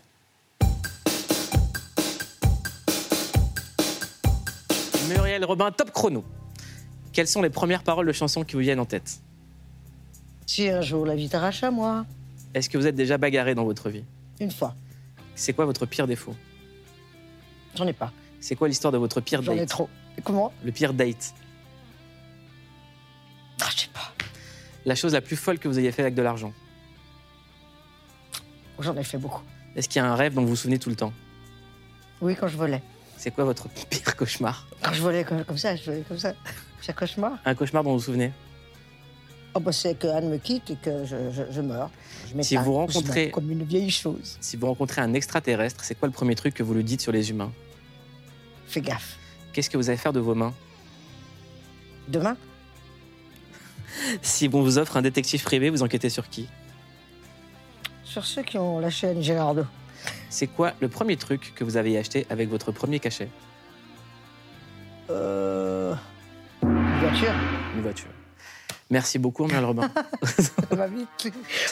Muriel 5.10 5.46
Robin, 5.46 5.72
top 5.72 5.92
chrono. 5.92 6.24
Quelles 7.14 7.28
sont 7.28 7.42
les 7.42 7.50
premières 7.50 7.84
paroles 7.84 8.06
de 8.08 8.12
chansons 8.12 8.44
qui 8.44 8.54
vous 8.54 8.60
viennent 8.62 8.80
en 8.80 8.86
tête? 8.86 9.20
Si 10.46 10.70
un 10.70 10.82
jour 10.82 11.06
la 11.06 11.16
vie 11.16 11.30
t'arrache 11.30 11.64
à 11.64 11.72
moi, 11.72 12.06
Est-ce 12.54 12.70
que 12.70 12.78
vous 12.78 12.88
êtes 12.88 12.96
déjà 12.96 13.18
bagarré 13.18 13.54
dans 13.56 13.66
votre 13.66 13.90
vie? 13.90 14.04
Une 14.40 14.52
fois, 14.52 14.74
C'est 15.38 15.54
quoi 15.54 15.66
votre 15.66 15.86
pire 15.86 16.08
défaut 16.08 16.36
j'en 17.76 17.86
ai 17.86 17.94
pas. 17.94 18.12
C'est 18.40 18.56
quoi 18.56 18.68
l'histoire 18.68 18.92
de 18.92 18.98
votre 18.98 19.22
pire 19.22 19.44
J'en 19.44 19.54
ai 19.54 19.58
date 19.58 19.70
trop. 19.70 19.88
Comment 20.24 20.52
Le 20.64 20.72
pire 20.72 20.94
date 20.96 21.36
Ah, 23.62 23.68
Je 23.70 23.82
sais 23.82 23.90
pas. 23.94 24.12
La 24.86 24.96
chose 24.96 25.14
la 25.14 25.22
plus 25.22 25.36
folle 25.36 25.60
que 25.60 25.68
vous 25.68 25.78
ayez 25.78 25.92
fait 25.92 26.02
avec 26.02 26.16
de 26.16 26.24
l'argent 26.24 26.52
J'en 28.80 28.96
ai 28.98 29.04
fait 29.04 29.20
beaucoup. 29.20 29.44
Est-ce 29.76 29.88
qu'il 29.88 30.02
y 30.02 30.06
a 30.06 30.12
un 30.12 30.16
rêve 30.16 30.34
dont 30.34 30.42
vous 30.42 30.50
vous 30.50 30.56
souvenez 30.56 30.80
tout 30.80 30.90
le 30.90 30.96
temps 30.96 31.14
Oui, 32.20 32.36
quand 32.36 32.48
je 32.48 32.58
volais. 32.58 32.82
C'est 33.16 33.30
quoi 33.30 33.44
votre 33.44 33.70
pire 33.90 34.16
cauchemar 34.16 34.68
Quand 34.82 34.94
je 34.94 35.02
volais 35.02 35.24
comme, 35.24 35.44
comme 35.46 35.58
ça, 35.58 35.76
je 35.76 35.84
volais 35.84 36.04
comme 36.08 36.18
ça. 36.18 36.34
C'est 36.82 36.92
un 36.92 36.96
cauchemar. 36.96 37.34
Un 37.46 37.54
cauchemar 37.54 37.84
dont 37.84 37.92
vous 37.92 38.00
vous 38.00 38.06
souvenez 38.06 38.32
Oh, 39.54 39.60
bah, 39.60 39.72
c'est 39.72 39.98
que 39.98 40.08
Anne 40.08 40.30
me 40.30 40.38
quitte 40.38 40.70
et 40.70 40.76
que 40.76 41.04
je, 41.06 41.16
je, 41.32 41.44
je 41.50 41.62
meurs. 41.62 41.90
Je 42.36 42.42
Si 42.44 42.56
vous 42.58 42.74
rencontrez- 42.74 43.32
Comme 43.32 43.50
une 43.50 43.64
vieille 43.64 43.90
chose. 43.90 44.38
Si 44.40 44.56
vous 44.56 44.68
rencontrez 44.68 45.02
un 45.02 45.14
extraterrestre, 45.14 45.84
c'est 45.84 45.96
quoi 45.96 46.08
le 46.08 46.14
premier 46.14 46.36
truc 46.36 46.54
que 46.54 46.62
vous 46.64 46.74
lui 46.76 46.84
dites 46.84 47.02
sur 47.02 47.12
les 47.12 47.30
humains? 47.32 47.52
Fais 48.68 48.82
gaffe. 48.82 49.18
Qu'est-ce 49.54 49.70
que 49.70 49.78
vous 49.78 49.90
allez 49.90 49.98
faire 49.98 50.14
de 50.14 50.20
vos 50.20 50.36
mains? 50.36 50.54
Demain, 52.08 52.38
Si 54.22 54.48
on 54.54 54.62
vous 54.62 54.78
offre 54.78 54.96
un 54.98 55.02
détective 55.02 55.42
privé, 55.44 55.70
vous 55.72 55.82
enquêtez 55.82 56.10
sur 56.10 56.30
qui? 56.30 56.48
Sur 58.04 58.26
ceux 58.26 58.44
qui 58.44 58.58
ont 58.58 58.80
lâché 58.80 59.08
Anne 59.08 59.22
Girardot. 59.24 59.66
C'est 60.30 60.48
quoi 60.48 60.74
le 60.80 60.88
premier 60.88 61.18
truc 61.18 61.54
que 61.56 61.64
vous 61.64 61.78
avez 61.78 61.98
acheté 61.98 62.28
avec 62.30 62.48
votre 62.50 62.72
premier 62.72 63.00
cachet? 63.00 63.30
Euh... 65.10 65.96
Une 66.62 67.00
voiture. 67.00 67.34
Une 67.76 67.82
voiture. 67.82 68.10
Merci 68.90 69.20
beaucoup, 69.20 69.44
Muriel 69.46 69.66
Robin. 69.66 69.90
Ça 70.24 70.76
va 70.76 70.88
vite. 70.88 71.08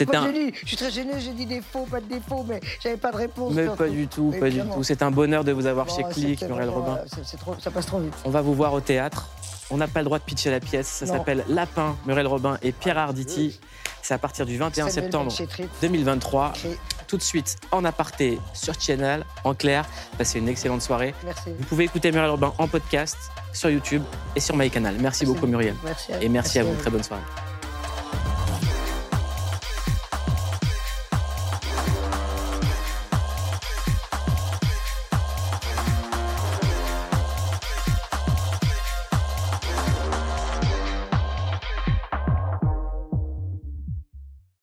Moi, 0.06 0.16
un- 0.18 0.32
dit, 0.32 0.52
je 0.62 0.66
suis 0.68 0.76
très 0.76 0.90
gêné, 0.90 1.12
j'ai 1.18 1.32
dit 1.32 1.46
des 1.46 1.62
faux, 1.62 1.86
pas 1.90 2.00
de 2.00 2.06
défauts, 2.06 2.44
mais 2.46 2.60
j'avais 2.82 2.96
pas 2.98 3.10
de 3.10 3.16
réponse. 3.16 3.54
Mais 3.54 3.66
pas 3.66 3.88
du 3.88 4.06
tout, 4.06 4.34
pas 4.38 4.50
du 4.50 4.60
tout. 4.60 4.82
C'est 4.82 5.02
un 5.02 5.10
bonheur 5.10 5.42
de 5.44 5.52
vous 5.52 5.66
avoir 5.66 5.86
Bon, 5.86 5.96
chez 5.96 6.02
Click, 6.04 6.42
Muriel 6.42 6.68
Robin. 6.68 6.98
trop- 7.40 7.56
ça 7.58 7.70
passe 7.70 7.86
trop 7.86 8.00
vite. 8.00 8.12
On 8.24 8.30
va 8.30 8.42
vous 8.42 8.54
voir 8.54 8.74
au 8.74 8.80
théâtre. 8.80 9.28
On 9.70 9.78
n'a 9.78 9.88
pas 9.88 10.00
le 10.00 10.04
droit 10.04 10.18
de 10.18 10.24
pitcher 10.24 10.50
la 10.50 10.60
pièce. 10.60 10.86
Ça 10.86 11.06
s'appelle 11.06 11.44
Lapin, 11.48 11.96
Muriel 12.06 12.26
Robin 12.26 12.58
et 12.62 12.72
Pierre 12.72 12.98
Arditi. 12.98 13.58
C'est 14.02 14.14
à 14.14 14.18
partir 14.18 14.46
du 14.46 14.56
21 14.56 14.88
Samuel 14.88 14.92
septembre 14.92 15.30
Benchetrit. 15.30 15.66
2023. 15.80 16.52
Écrit. 16.54 16.76
Tout 17.06 17.16
de 17.16 17.22
suite 17.22 17.56
en 17.72 17.84
aparté 17.84 18.38
sur 18.52 18.74
Channel, 18.80 19.24
en 19.44 19.54
clair. 19.54 19.84
Passez 20.18 20.38
une 20.38 20.48
excellente 20.48 20.82
soirée. 20.82 21.14
Merci. 21.24 21.50
Vous 21.58 21.64
pouvez 21.66 21.84
écouter 21.84 22.10
Muriel 22.12 22.30
Robin 22.30 22.52
en 22.58 22.66
podcast 22.68 23.16
sur 23.52 23.70
YouTube 23.70 24.02
et 24.34 24.40
sur 24.40 24.56
MyCanal. 24.56 24.96
Merci 25.00 25.24
beaucoup, 25.26 25.46
Muriel. 25.46 25.74
Merci 25.84 26.12
à- 26.12 26.16
Et 26.22 26.28
merci, 26.28 26.30
merci 26.30 26.58
à 26.58 26.64
vous. 26.64 26.74
Très 26.80 26.90
bonne 26.90 27.02
soirée. 27.04 27.22